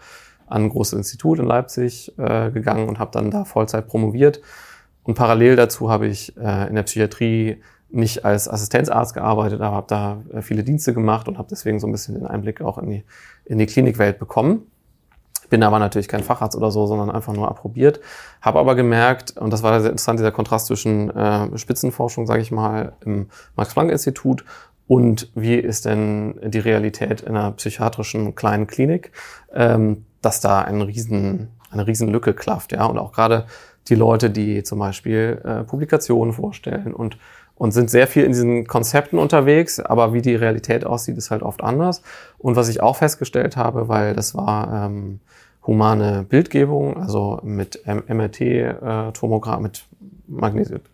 an 0.48 0.64
ein 0.64 0.70
großes 0.70 0.94
Institut 0.94 1.40
in 1.40 1.46
Leipzig 1.46 2.14
äh, 2.18 2.52
gegangen 2.52 2.88
und 2.88 3.00
habe 3.00 3.12
dann 3.12 3.32
da 3.32 3.46
Vollzeit 3.46 3.88
promoviert. 3.88 4.42
Und 5.04 5.16
parallel 5.16 5.56
dazu 5.56 5.90
habe 5.90 6.08
ich 6.08 6.36
äh, 6.38 6.68
in 6.68 6.76
der 6.76 6.84
Psychiatrie 6.84 7.62
nicht 7.90 8.24
als 8.24 8.48
Assistenzarzt 8.48 9.14
gearbeitet, 9.14 9.62
aber 9.62 9.76
habe 9.76 9.88
da 9.88 10.22
äh, 10.34 10.42
viele 10.42 10.64
Dienste 10.64 10.94
gemacht 10.94 11.28
und 11.28 11.38
habe 11.38 11.48
deswegen 11.50 11.80
so 11.80 11.88
ein 11.88 11.92
bisschen 11.92 12.16
den 12.16 12.26
Einblick 12.26 12.62
auch 12.62 12.78
in 12.78 12.90
die, 12.90 13.04
in 13.46 13.58
die 13.58 13.66
Klinikwelt 13.66 14.20
bekommen. 14.20 14.64
Bin 15.50 15.64
aber 15.64 15.80
natürlich 15.80 16.08
kein 16.08 16.24
Facharzt 16.24 16.56
oder 16.56 16.72
so, 16.72 16.88
sondern 16.88 17.12
einfach 17.12 17.34
nur 17.34 17.50
approbiert. 17.50 18.00
Habe 18.42 18.60
aber 18.60 18.76
gemerkt, 18.76 19.36
und 19.38 19.52
das 19.52 19.64
war 19.64 19.82
sehr 19.82 19.92
interessant, 19.92 20.18
dieser 20.18 20.32
Kontrast 20.32 20.68
zwischen 20.68 21.10
äh, 21.10 21.58
Spitzenforschung, 21.58 22.26
sage 22.26 22.42
ich 22.42 22.52
mal, 22.52 22.94
im 23.04 23.28
Max-Planck-Institut 23.58 24.46
und 24.88 25.30
wie 25.36 25.56
ist 25.56 25.86
denn 25.86 26.40
die 26.44 26.60
Realität 26.60 27.22
in 27.22 27.36
einer 27.36 27.52
psychiatrischen 27.52 28.36
kleinen 28.36 28.68
Klinik, 28.68 29.12
ähm, 29.54 30.06
dass 30.22 30.40
da 30.40 30.62
ein 30.62 30.82
riesen, 30.82 31.50
eine 31.70 31.88
riesen 31.88 32.10
Lücke 32.10 32.34
klafft. 32.34 32.72
Ja? 32.72 32.86
Und 32.86 32.98
auch 32.98 33.12
gerade 33.12 33.46
die 33.88 33.96
Leute, 33.96 34.30
die 34.30 34.64
zum 34.64 34.80
Beispiel 34.80 35.42
äh, 35.44 35.64
Publikationen 35.64 36.34
vorstellen 36.34 36.94
und 36.94 37.18
und 37.62 37.74
sind 37.74 37.92
sehr 37.92 38.08
viel 38.08 38.24
in 38.24 38.32
diesen 38.32 38.66
Konzepten 38.66 39.20
unterwegs, 39.20 39.80
aber 39.80 40.14
wie 40.14 40.24
die 40.24 40.34
Realität 40.34 40.84
aussieht, 40.84 41.16
ist 41.16 41.30
halt 41.30 41.44
oft 41.44 41.64
anders. 41.64 42.02
Und 42.40 42.56
was 42.56 42.70
ich 42.70 42.82
auch 42.82 42.96
festgestellt 42.96 43.56
habe, 43.56 43.88
weil 43.88 44.16
das 44.16 44.34
war 44.34 44.88
ähm, 44.88 45.20
humane 45.68 46.26
Bildgebung, 46.28 46.98
also 46.98 47.40
mit 47.44 47.84
MRT-Tomograph, 47.86 49.60
äh, 49.60 49.62
mit 49.62 49.86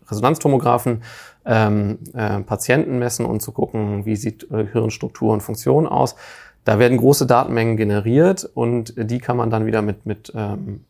Resonanztomographen 0.09 1.03
ähm, 1.45 1.99
äh, 2.13 2.39
Patienten 2.41 2.99
messen 2.99 3.25
und 3.25 3.41
zu 3.41 3.53
gucken, 3.53 4.05
wie 4.05 4.17
sieht 4.17 4.51
äh, 4.51 4.65
Hirnstruktur 4.69 5.31
und 5.31 5.41
Funktion 5.41 5.87
aus. 5.87 6.17
Da 6.65 6.79
werden 6.79 6.97
große 6.97 7.25
Datenmengen 7.25 7.77
generiert 7.77 8.43
und 8.43 8.93
die 8.97 9.19
kann 9.19 9.37
man 9.37 9.49
dann 9.49 9.65
wieder 9.65 9.81
mit, 9.81 10.05
mit, 10.05 10.33
ähm, 10.35 10.83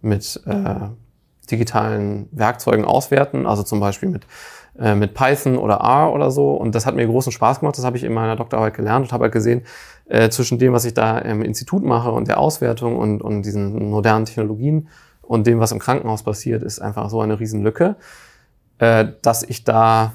mit 0.00 0.40
äh, 0.46 0.88
digitalen 1.50 2.28
Werkzeugen 2.32 2.84
auswerten, 2.84 3.46
also 3.46 3.62
zum 3.62 3.80
Beispiel 3.80 4.08
mit 4.08 4.26
äh, 4.78 4.94
mit 4.94 5.14
Python 5.14 5.58
oder 5.58 5.76
R 5.76 6.12
oder 6.12 6.30
so. 6.30 6.52
Und 6.52 6.74
das 6.74 6.86
hat 6.86 6.94
mir 6.94 7.06
großen 7.06 7.32
Spaß 7.32 7.60
gemacht. 7.60 7.76
Das 7.76 7.84
habe 7.84 7.96
ich 7.96 8.04
in 8.04 8.12
meiner 8.12 8.36
Doktorarbeit 8.36 8.74
gelernt 8.74 9.06
und 9.06 9.12
habe 9.12 9.24
halt 9.24 9.32
gesehen, 9.32 9.62
äh, 10.06 10.28
zwischen 10.30 10.58
dem, 10.58 10.72
was 10.72 10.84
ich 10.84 10.94
da 10.94 11.18
im 11.18 11.42
Institut 11.42 11.82
mache 11.82 12.12
und 12.12 12.28
der 12.28 12.38
Auswertung 12.38 12.96
und, 12.96 13.20
und 13.20 13.42
diesen 13.42 13.90
modernen 13.90 14.24
Technologien 14.24 14.88
und 15.22 15.46
dem, 15.46 15.58
was 15.58 15.72
im 15.72 15.80
Krankenhaus 15.80 16.22
passiert, 16.22 16.62
ist 16.62 16.80
einfach 16.80 17.10
so 17.10 17.20
eine 17.20 17.40
Riesenlücke, 17.40 17.96
äh, 18.78 19.06
dass 19.22 19.42
ich 19.42 19.64
da 19.64 20.12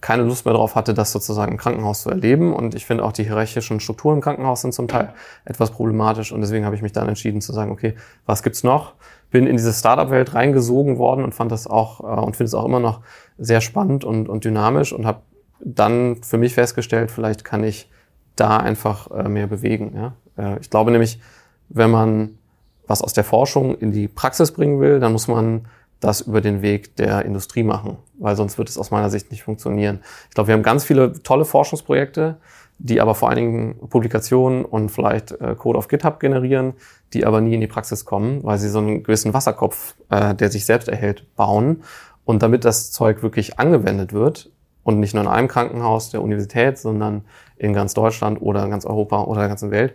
keine 0.00 0.24
Lust 0.24 0.44
mehr 0.44 0.54
drauf 0.54 0.74
hatte, 0.74 0.92
das 0.92 1.12
sozusagen 1.12 1.52
im 1.52 1.58
Krankenhaus 1.58 2.02
zu 2.02 2.10
erleben. 2.10 2.52
Und 2.52 2.74
ich 2.74 2.84
finde 2.84 3.04
auch 3.04 3.12
die 3.12 3.22
hierarchischen 3.22 3.78
Strukturen 3.78 4.16
im 4.16 4.20
Krankenhaus 4.20 4.62
sind 4.62 4.74
zum 4.74 4.88
Teil 4.88 5.14
etwas 5.44 5.70
problematisch. 5.70 6.32
Und 6.32 6.40
deswegen 6.40 6.64
habe 6.64 6.74
ich 6.74 6.82
mich 6.82 6.92
dann 6.92 7.08
entschieden 7.08 7.40
zu 7.40 7.52
sagen, 7.52 7.70
okay, 7.70 7.94
was 8.26 8.42
gibt's 8.42 8.64
noch? 8.64 8.94
Bin 9.32 9.48
in 9.48 9.56
diese 9.56 9.72
Startup-Welt 9.72 10.34
reingesogen 10.34 10.98
worden 10.98 11.24
und 11.24 11.34
fand 11.34 11.50
das 11.50 11.66
auch 11.66 12.00
äh, 12.00 12.20
und 12.20 12.36
finde 12.36 12.46
es 12.48 12.54
auch 12.54 12.64
immer 12.64 12.78
noch 12.78 13.00
sehr 13.38 13.60
spannend 13.60 14.04
und, 14.04 14.28
und 14.28 14.44
dynamisch 14.44 14.92
und 14.92 15.06
habe 15.06 15.22
dann 15.64 16.22
für 16.22 16.38
mich 16.38 16.54
festgestellt, 16.54 17.10
vielleicht 17.10 17.44
kann 17.44 17.64
ich 17.64 17.90
da 18.36 18.58
einfach 18.58 19.10
äh, 19.10 19.28
mehr 19.28 19.46
bewegen. 19.48 19.92
Ja? 19.96 20.14
Äh, 20.36 20.60
ich 20.60 20.70
glaube 20.70 20.92
nämlich, 20.92 21.20
wenn 21.68 21.90
man 21.90 22.38
was 22.86 23.02
aus 23.02 23.12
der 23.12 23.24
Forschung 23.24 23.76
in 23.76 23.90
die 23.90 24.06
Praxis 24.06 24.52
bringen 24.52 24.80
will, 24.80 25.00
dann 25.00 25.12
muss 25.12 25.28
man 25.28 25.66
das 26.00 26.20
über 26.20 26.40
den 26.40 26.62
Weg 26.62 26.96
der 26.96 27.24
Industrie 27.24 27.62
machen, 27.62 27.96
weil 28.18 28.36
sonst 28.36 28.58
wird 28.58 28.68
es 28.68 28.76
aus 28.76 28.90
meiner 28.90 29.08
Sicht 29.08 29.30
nicht 29.30 29.44
funktionieren. 29.44 30.00
Ich 30.28 30.34
glaube, 30.34 30.48
wir 30.48 30.54
haben 30.54 30.64
ganz 30.64 30.84
viele 30.84 31.12
tolle 31.22 31.44
Forschungsprojekte, 31.44 32.38
die 32.84 33.00
aber 33.00 33.14
vor 33.14 33.28
allen 33.28 33.36
Dingen 33.36 33.88
Publikationen 33.88 34.64
und 34.64 34.88
vielleicht 34.88 35.30
äh, 35.40 35.54
Code 35.56 35.78
auf 35.78 35.86
GitHub 35.86 36.18
generieren, 36.18 36.74
die 37.12 37.24
aber 37.24 37.40
nie 37.40 37.54
in 37.54 37.60
die 37.60 37.68
Praxis 37.68 38.04
kommen, 38.04 38.42
weil 38.42 38.58
sie 38.58 38.68
so 38.68 38.80
einen 38.80 39.04
gewissen 39.04 39.32
Wasserkopf, 39.32 39.94
äh, 40.10 40.34
der 40.34 40.50
sich 40.50 40.66
selbst 40.66 40.88
erhält, 40.88 41.24
bauen. 41.36 41.84
Und 42.24 42.42
damit 42.42 42.64
das 42.64 42.90
Zeug 42.90 43.22
wirklich 43.22 43.60
angewendet 43.60 44.12
wird 44.12 44.50
und 44.82 44.98
nicht 44.98 45.14
nur 45.14 45.22
in 45.22 45.28
einem 45.28 45.46
Krankenhaus 45.46 46.10
der 46.10 46.22
Universität, 46.22 46.76
sondern 46.76 47.24
in 47.56 47.72
ganz 47.72 47.94
Deutschland 47.94 48.42
oder 48.42 48.64
in 48.64 48.70
ganz 48.70 48.84
Europa 48.84 49.22
oder 49.22 49.40
der 49.42 49.48
ganzen 49.48 49.70
Welt, 49.70 49.94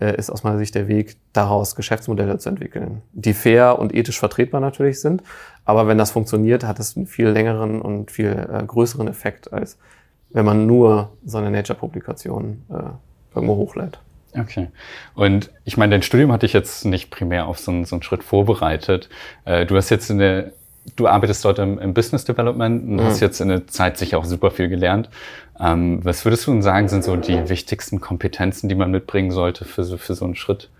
äh, 0.00 0.16
ist 0.16 0.30
aus 0.30 0.42
meiner 0.42 0.56
Sicht 0.56 0.74
der 0.74 0.88
Weg, 0.88 1.16
daraus 1.34 1.76
Geschäftsmodelle 1.76 2.38
zu 2.38 2.48
entwickeln, 2.48 3.02
die 3.12 3.34
fair 3.34 3.78
und 3.78 3.94
ethisch 3.94 4.18
vertretbar 4.18 4.62
natürlich 4.62 5.02
sind. 5.02 5.22
Aber 5.66 5.86
wenn 5.86 5.98
das 5.98 6.12
funktioniert, 6.12 6.64
hat 6.64 6.78
es 6.78 6.96
einen 6.96 7.06
viel 7.06 7.28
längeren 7.28 7.82
und 7.82 8.10
viel 8.10 8.30
äh, 8.30 8.64
größeren 8.64 9.06
Effekt 9.06 9.52
als 9.52 9.76
wenn 10.32 10.44
man 10.44 10.66
nur 10.66 11.10
seine 11.24 11.50
Nature-Publikation 11.50 12.62
äh, 12.70 13.34
irgendwo 13.34 13.56
hochlädt. 13.56 13.98
Okay. 14.38 14.68
Und 15.14 15.50
ich 15.64 15.76
meine, 15.76 15.90
dein 15.90 16.02
Studium 16.02 16.32
hat 16.32 16.42
dich 16.42 16.54
jetzt 16.54 16.84
nicht 16.86 17.10
primär 17.10 17.46
auf 17.46 17.58
so 17.58 17.70
einen, 17.70 17.84
so 17.84 17.96
einen 17.96 18.02
Schritt 18.02 18.22
vorbereitet. 18.22 19.08
Äh, 19.44 19.66
du 19.66 19.76
hast 19.76 19.90
jetzt 19.90 20.10
in 20.10 20.18
der 20.18 20.52
du 20.96 21.06
arbeitest 21.06 21.44
dort 21.44 21.58
im, 21.58 21.78
im 21.78 21.94
Business 21.94 22.24
Development 22.24 22.82
und 22.82 22.96
mhm. 22.96 23.04
hast 23.04 23.20
jetzt 23.20 23.40
in 23.40 23.48
der 23.48 23.66
Zeit 23.66 23.98
sicher 23.98 24.18
auch 24.18 24.24
super 24.24 24.50
viel 24.50 24.68
gelernt. 24.68 25.08
Ähm, 25.60 26.00
was 26.02 26.24
würdest 26.24 26.46
du 26.46 26.52
denn 26.52 26.62
sagen, 26.62 26.88
sind 26.88 27.04
so 27.04 27.16
die 27.16 27.48
wichtigsten 27.48 28.00
Kompetenzen, 28.00 28.68
die 28.68 28.74
man 28.74 28.90
mitbringen 28.90 29.30
sollte 29.30 29.64
für 29.64 29.84
so, 29.84 29.96
für 29.96 30.14
so 30.14 30.24
einen 30.24 30.34
Schritt? 30.34 30.70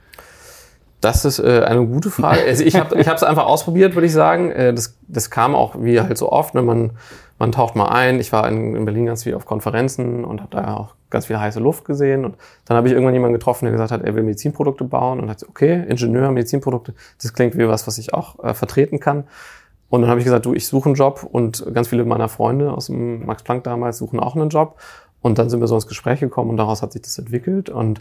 Das 1.00 1.24
ist 1.24 1.40
äh, 1.40 1.62
eine 1.64 1.84
gute 1.86 2.10
Frage. 2.10 2.42
Also 2.46 2.64
ich 2.64 2.76
habe 2.76 2.98
ich 3.00 3.06
es 3.06 3.22
einfach 3.22 3.46
ausprobiert, 3.46 3.94
würde 3.94 4.06
ich 4.06 4.12
sagen. 4.12 4.50
Äh, 4.52 4.72
das, 4.72 4.96
das 5.08 5.30
kam 5.30 5.54
auch 5.54 5.74
wie 5.78 6.00
halt 6.00 6.16
so 6.16 6.30
oft. 6.30 6.54
Ne? 6.54 6.62
Man, 6.62 6.92
man 7.42 7.50
taucht 7.50 7.74
mal 7.74 7.88
ein. 7.88 8.20
Ich 8.20 8.30
war 8.32 8.48
in, 8.48 8.76
in 8.76 8.84
Berlin 8.84 9.06
ganz 9.06 9.24
viel 9.24 9.34
auf 9.34 9.46
Konferenzen 9.46 10.24
und 10.24 10.40
habe 10.40 10.50
da 10.52 10.76
auch 10.76 10.94
ganz 11.10 11.26
viel 11.26 11.40
heiße 11.40 11.58
Luft 11.58 11.84
gesehen. 11.84 12.24
Und 12.24 12.36
dann 12.66 12.76
habe 12.76 12.86
ich 12.86 12.94
irgendwann 12.94 13.14
jemanden 13.14 13.34
getroffen, 13.34 13.64
der 13.64 13.72
gesagt 13.72 13.90
hat, 13.90 14.02
er 14.02 14.14
will 14.14 14.22
Medizinprodukte 14.22 14.84
bauen 14.84 15.18
und 15.18 15.28
hat 15.28 15.38
gesagt, 15.38 15.50
okay, 15.50 15.84
Ingenieur, 15.88 16.30
Medizinprodukte, 16.30 16.94
das 17.20 17.34
klingt 17.34 17.58
wie 17.58 17.66
was, 17.66 17.88
was 17.88 17.98
ich 17.98 18.14
auch 18.14 18.38
äh, 18.44 18.54
vertreten 18.54 19.00
kann. 19.00 19.24
Und 19.88 20.02
dann 20.02 20.08
habe 20.10 20.20
ich 20.20 20.24
gesagt, 20.24 20.46
du, 20.46 20.54
ich 20.54 20.68
suche 20.68 20.86
einen 20.86 20.94
Job 20.94 21.28
und 21.28 21.66
ganz 21.74 21.88
viele 21.88 22.04
meiner 22.04 22.28
Freunde 22.28 22.72
aus 22.72 22.86
dem 22.86 23.26
Max 23.26 23.42
Planck 23.42 23.64
damals 23.64 23.98
suchen 23.98 24.20
auch 24.20 24.36
einen 24.36 24.48
Job. 24.48 24.76
Und 25.20 25.38
dann 25.38 25.50
sind 25.50 25.58
wir 25.58 25.66
so 25.66 25.74
ins 25.74 25.88
Gespräch 25.88 26.20
gekommen 26.20 26.48
und 26.48 26.58
daraus 26.58 26.80
hat 26.80 26.92
sich 26.92 27.02
das 27.02 27.18
entwickelt. 27.18 27.70
Und 27.70 28.00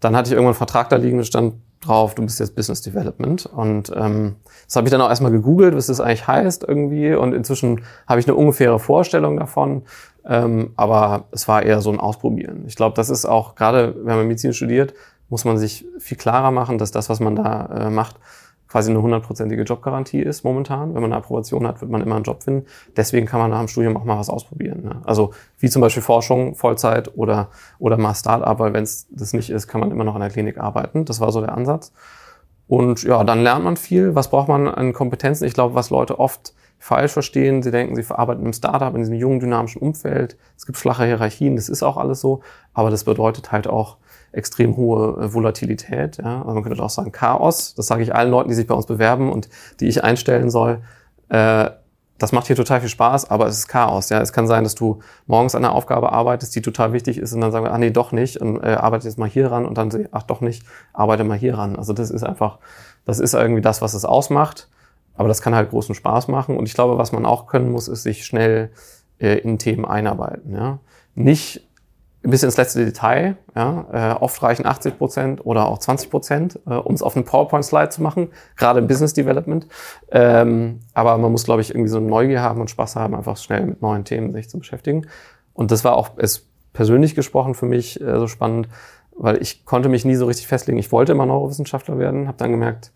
dann 0.00 0.16
hatte 0.16 0.28
ich 0.28 0.32
irgendwann 0.32 0.54
einen 0.54 0.58
Vertrag 0.58 0.88
da 0.88 0.96
liegen 0.96 1.18
und 1.18 1.24
stand 1.24 1.54
drauf, 1.80 2.14
du 2.14 2.22
bist 2.22 2.40
jetzt 2.40 2.54
Business 2.54 2.82
Development. 2.82 3.46
Und 3.46 3.90
ähm, 3.94 4.36
das 4.66 4.76
habe 4.76 4.86
ich 4.86 4.90
dann 4.90 5.00
auch 5.00 5.08
erstmal 5.08 5.32
gegoogelt, 5.32 5.74
was 5.74 5.86
das 5.86 6.00
eigentlich 6.00 6.26
heißt 6.26 6.64
irgendwie. 6.66 7.14
Und 7.14 7.32
inzwischen 7.32 7.82
habe 8.06 8.20
ich 8.20 8.26
eine 8.26 8.34
ungefähre 8.34 8.78
Vorstellung 8.78 9.36
davon. 9.36 9.82
Ähm, 10.24 10.72
aber 10.76 11.24
es 11.30 11.48
war 11.48 11.62
eher 11.62 11.80
so 11.80 11.90
ein 11.90 12.00
Ausprobieren. 12.00 12.64
Ich 12.66 12.76
glaube, 12.76 12.94
das 12.96 13.08
ist 13.08 13.24
auch, 13.24 13.54
gerade 13.54 13.94
wenn 14.04 14.16
man 14.16 14.28
Medizin 14.28 14.52
studiert, 14.52 14.92
muss 15.28 15.44
man 15.44 15.56
sich 15.56 15.86
viel 15.98 16.18
klarer 16.18 16.50
machen, 16.50 16.76
dass 16.76 16.90
das, 16.90 17.08
was 17.08 17.20
man 17.20 17.36
da 17.36 17.66
äh, 17.66 17.90
macht, 17.90 18.16
quasi 18.70 18.90
eine 18.90 19.02
hundertprozentige 19.02 19.64
Jobgarantie 19.64 20.20
ist 20.20 20.44
momentan. 20.44 20.94
Wenn 20.94 21.02
man 21.02 21.12
eine 21.12 21.16
Approbation 21.16 21.66
hat, 21.66 21.80
wird 21.80 21.90
man 21.90 22.00
immer 22.00 22.14
einen 22.14 22.24
Job 22.24 22.44
finden. 22.44 22.66
Deswegen 22.96 23.26
kann 23.26 23.40
man 23.40 23.50
nach 23.50 23.58
dem 23.58 23.68
Studium 23.68 23.96
auch 23.96 24.04
mal 24.04 24.16
was 24.16 24.30
ausprobieren. 24.30 24.84
Ne? 24.84 25.02
Also 25.04 25.32
wie 25.58 25.68
zum 25.68 25.82
Beispiel 25.82 26.02
Forschung, 26.02 26.54
Vollzeit 26.54 27.16
oder, 27.16 27.48
oder 27.80 27.96
mal 27.96 28.14
Start-up, 28.14 28.60
weil 28.60 28.72
wenn 28.72 28.84
es 28.84 29.08
das 29.10 29.32
nicht 29.32 29.50
ist, 29.50 29.66
kann 29.66 29.80
man 29.80 29.90
immer 29.90 30.04
noch 30.04 30.14
in 30.14 30.20
der 30.20 30.30
Klinik 30.30 30.58
arbeiten. 30.58 31.04
Das 31.04 31.20
war 31.20 31.32
so 31.32 31.40
der 31.40 31.52
Ansatz. 31.52 31.92
Und 32.68 33.02
ja, 33.02 33.24
dann 33.24 33.42
lernt 33.42 33.64
man 33.64 33.76
viel. 33.76 34.14
Was 34.14 34.30
braucht 34.30 34.46
man 34.46 34.68
an 34.68 34.92
Kompetenzen? 34.92 35.44
Ich 35.44 35.54
glaube, 35.54 35.74
was 35.74 35.90
Leute 35.90 36.20
oft 36.20 36.54
falsch 36.78 37.12
verstehen, 37.12 37.62
sie 37.64 37.72
denken, 37.72 37.96
sie 37.96 38.04
verarbeiten 38.04 38.46
im 38.46 38.52
Startup, 38.52 38.94
in 38.94 39.00
diesem 39.00 39.16
jungen, 39.16 39.40
dynamischen 39.40 39.82
Umfeld. 39.82 40.36
Es 40.56 40.64
gibt 40.64 40.78
flache 40.78 41.04
Hierarchien, 41.04 41.56
das 41.56 41.68
ist 41.68 41.82
auch 41.82 41.96
alles 41.96 42.20
so. 42.20 42.40
Aber 42.72 42.90
das 42.90 43.02
bedeutet 43.02 43.50
halt 43.50 43.66
auch, 43.66 43.96
extrem 44.32 44.76
hohe 44.76 45.22
äh, 45.22 45.34
Volatilität. 45.34 46.18
Ja? 46.18 46.40
Also 46.42 46.54
man 46.54 46.62
könnte 46.62 46.82
auch 46.82 46.90
sagen 46.90 47.12
Chaos. 47.12 47.74
Das 47.74 47.86
sage 47.86 48.02
ich 48.02 48.14
allen 48.14 48.30
Leuten, 48.30 48.48
die 48.48 48.54
sich 48.54 48.66
bei 48.66 48.74
uns 48.74 48.86
bewerben 48.86 49.30
und 49.30 49.48
die 49.80 49.88
ich 49.88 50.04
einstellen 50.04 50.50
soll. 50.50 50.82
Äh, 51.28 51.70
das 52.18 52.32
macht 52.32 52.46
hier 52.48 52.56
total 52.56 52.80
viel 52.80 52.90
Spaß, 52.90 53.30
aber 53.30 53.46
es 53.46 53.56
ist 53.56 53.68
Chaos. 53.68 54.10
Ja, 54.10 54.20
es 54.20 54.32
kann 54.34 54.46
sein, 54.46 54.62
dass 54.62 54.74
du 54.74 54.98
morgens 55.26 55.54
an 55.54 55.64
einer 55.64 55.74
Aufgabe 55.74 56.12
arbeitest, 56.12 56.54
die 56.54 56.60
total 56.60 56.92
wichtig 56.92 57.16
ist, 57.16 57.32
und 57.32 57.40
dann 57.40 57.50
sagen 57.50 57.64
wir, 57.64 57.72
ah 57.72 57.78
nee, 57.78 57.90
doch 57.90 58.12
nicht, 58.12 58.36
und 58.36 58.62
äh, 58.62 58.74
arbeite 58.74 59.08
jetzt 59.08 59.18
mal 59.18 59.28
hier 59.28 59.50
ran, 59.50 59.64
und 59.64 59.78
dann 59.78 59.90
sag 59.90 60.08
ach 60.12 60.24
doch 60.24 60.42
nicht, 60.42 60.62
arbeite 60.92 61.24
mal 61.24 61.38
hier 61.38 61.56
ran. 61.56 61.76
Also 61.76 61.94
das 61.94 62.10
ist 62.10 62.22
einfach, 62.22 62.58
das 63.06 63.20
ist 63.20 63.32
irgendwie 63.32 63.62
das, 63.62 63.80
was 63.80 63.94
es 63.94 64.04
ausmacht. 64.04 64.68
Aber 65.14 65.28
das 65.28 65.42
kann 65.42 65.54
halt 65.54 65.70
großen 65.70 65.94
Spaß 65.94 66.28
machen. 66.28 66.56
Und 66.56 66.66
ich 66.66 66.74
glaube, 66.74 66.96
was 66.96 67.12
man 67.12 67.26
auch 67.26 67.46
können 67.46 67.70
muss, 67.70 67.88
ist 67.88 68.04
sich 68.04 68.24
schnell 68.24 68.70
äh, 69.18 69.38
in 69.38 69.58
Themen 69.58 69.84
einarbeiten. 69.84 70.54
Ja? 70.54 70.78
Nicht 71.14 71.68
bis 72.22 72.42
ins 72.42 72.56
letzte 72.56 72.84
Detail. 72.84 73.36
Ja, 73.54 73.86
äh, 73.92 74.20
oft 74.20 74.42
reichen 74.42 74.66
80 74.66 74.98
Prozent 74.98 75.46
oder 75.46 75.66
auch 75.66 75.78
20 75.78 76.10
Prozent, 76.10 76.60
äh, 76.66 76.74
um 76.74 76.94
es 76.94 77.02
auf 77.02 77.16
einen 77.16 77.24
PowerPoint-Slide 77.24 77.90
zu 77.90 78.02
machen, 78.02 78.28
gerade 78.56 78.78
im 78.78 78.86
Business 78.86 79.14
Development. 79.14 79.66
Ähm, 80.10 80.80
aber 80.92 81.16
man 81.18 81.32
muss, 81.32 81.44
glaube 81.44 81.62
ich, 81.62 81.70
irgendwie 81.70 81.90
so 81.90 81.98
eine 81.98 82.06
Neugier 82.06 82.42
haben 82.42 82.60
und 82.60 82.70
Spaß 82.70 82.96
haben, 82.96 83.14
einfach 83.14 83.36
schnell 83.36 83.64
mit 83.66 83.82
neuen 83.82 84.04
Themen 84.04 84.32
sich 84.32 84.50
zu 84.50 84.58
beschäftigen. 84.58 85.06
Und 85.54 85.70
das 85.70 85.84
war 85.84 85.96
auch 85.96 86.10
es 86.16 86.46
persönlich 86.72 87.14
gesprochen 87.14 87.54
für 87.54 87.66
mich 87.66 88.00
äh, 88.00 88.18
so 88.18 88.26
spannend, 88.26 88.68
weil 89.16 89.40
ich 89.42 89.64
konnte 89.64 89.88
mich 89.88 90.04
nie 90.04 90.14
so 90.14 90.26
richtig 90.26 90.46
festlegen. 90.46 90.78
Ich 90.78 90.92
wollte 90.92 91.12
immer 91.12 91.26
Neurowissenschaftler 91.26 91.98
werden, 91.98 92.28
habe 92.28 92.38
dann 92.38 92.50
gemerkt, 92.50 92.92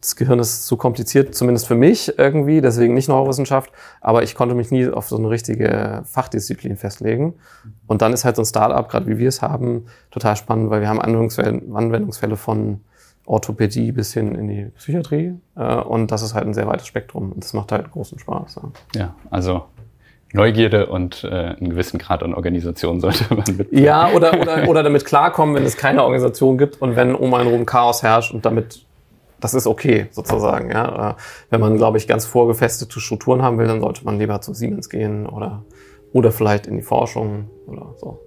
das 0.00 0.16
Gehirn 0.16 0.38
ist 0.38 0.66
zu 0.66 0.76
kompliziert, 0.76 1.34
zumindest 1.34 1.66
für 1.66 1.74
mich 1.74 2.18
irgendwie, 2.18 2.60
deswegen 2.60 2.94
nicht 2.94 3.08
Neurowissenschaft, 3.08 3.70
aber 4.00 4.22
ich 4.22 4.34
konnte 4.34 4.54
mich 4.54 4.70
nie 4.70 4.88
auf 4.88 5.08
so 5.08 5.16
eine 5.16 5.28
richtige 5.28 6.02
Fachdisziplin 6.04 6.76
festlegen. 6.76 7.34
Und 7.86 8.00
dann 8.00 8.12
ist 8.12 8.24
halt 8.24 8.36
so 8.36 8.42
ein 8.42 8.46
Startup, 8.46 8.88
gerade 8.88 9.06
wie 9.06 9.18
wir 9.18 9.28
es 9.28 9.42
haben, 9.42 9.86
total 10.10 10.36
spannend, 10.36 10.70
weil 10.70 10.80
wir 10.80 10.88
haben 10.88 11.00
Anwendungsfälle, 11.00 12.36
von 12.36 12.80
Orthopädie 13.26 13.92
bis 13.92 14.14
hin 14.14 14.34
in 14.34 14.48
die 14.48 14.64
Psychiatrie. 14.76 15.34
Äh, 15.54 15.76
und 15.76 16.10
das 16.10 16.22
ist 16.22 16.34
halt 16.34 16.46
ein 16.46 16.54
sehr 16.54 16.66
weites 16.66 16.86
Spektrum 16.86 17.32
und 17.32 17.44
das 17.44 17.52
macht 17.52 17.70
halt 17.70 17.90
großen 17.90 18.18
Spaß. 18.18 18.60
Ja, 18.94 19.00
ja 19.00 19.14
also 19.30 19.64
Neugierde 20.32 20.86
und 20.86 21.24
äh, 21.24 21.28
einen 21.28 21.70
gewissen 21.70 21.98
Grad 21.98 22.22
an 22.22 22.34
Organisation 22.34 23.00
sollte 23.02 23.34
man 23.34 23.44
mit. 23.56 23.72
Ja, 23.72 24.10
oder, 24.12 24.40
oder, 24.40 24.68
oder 24.68 24.82
damit 24.82 25.04
klarkommen, 25.04 25.54
wenn 25.54 25.64
es 25.64 25.76
keine 25.76 26.02
Organisation 26.04 26.56
gibt 26.56 26.80
und 26.80 26.96
wenn 26.96 27.14
um 27.14 27.34
einen 27.34 27.50
rum 27.50 27.66
Chaos 27.66 28.02
herrscht 28.02 28.32
und 28.32 28.46
damit 28.46 28.86
das 29.40 29.54
ist 29.54 29.66
okay 29.66 30.06
sozusagen. 30.10 30.70
Ja. 30.70 31.10
Äh, 31.10 31.14
wenn 31.50 31.60
man, 31.60 31.76
glaube 31.76 31.98
ich, 31.98 32.06
ganz 32.06 32.26
vorgefestete 32.26 33.00
Strukturen 33.00 33.42
haben 33.42 33.58
will, 33.58 33.66
dann 33.66 33.80
sollte 33.80 34.04
man 34.04 34.18
lieber 34.18 34.40
zu 34.40 34.54
Siemens 34.54 34.88
gehen 34.88 35.26
oder, 35.26 35.64
oder 36.12 36.32
vielleicht 36.32 36.66
in 36.66 36.76
die 36.76 36.82
Forschung 36.82 37.48
oder 37.66 37.94
so. 37.96 38.20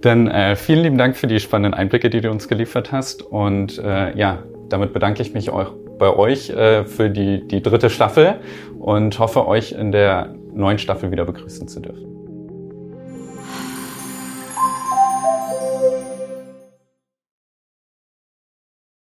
Dann 0.00 0.28
äh, 0.28 0.56
vielen 0.56 0.82
lieben 0.82 0.98
Dank 0.98 1.16
für 1.16 1.26
die 1.26 1.40
spannenden 1.40 1.74
Einblicke, 1.74 2.08
die 2.08 2.20
du 2.20 2.30
uns 2.30 2.48
geliefert 2.48 2.90
hast. 2.90 3.22
Und 3.22 3.78
äh, 3.78 4.16
ja, 4.16 4.42
damit 4.68 4.92
bedanke 4.92 5.20
ich 5.20 5.34
mich 5.34 5.50
auch 5.50 5.72
bei 5.98 6.08
euch 6.08 6.48
äh, 6.50 6.84
für 6.84 7.10
die, 7.10 7.46
die 7.46 7.62
dritte 7.62 7.90
Staffel 7.90 8.36
und 8.78 9.18
hoffe, 9.18 9.46
euch 9.46 9.72
in 9.72 9.92
der 9.92 10.34
neuen 10.54 10.78
Staffel 10.78 11.10
wieder 11.10 11.26
begrüßen 11.26 11.68
zu 11.68 11.80
dürfen. 11.80 12.19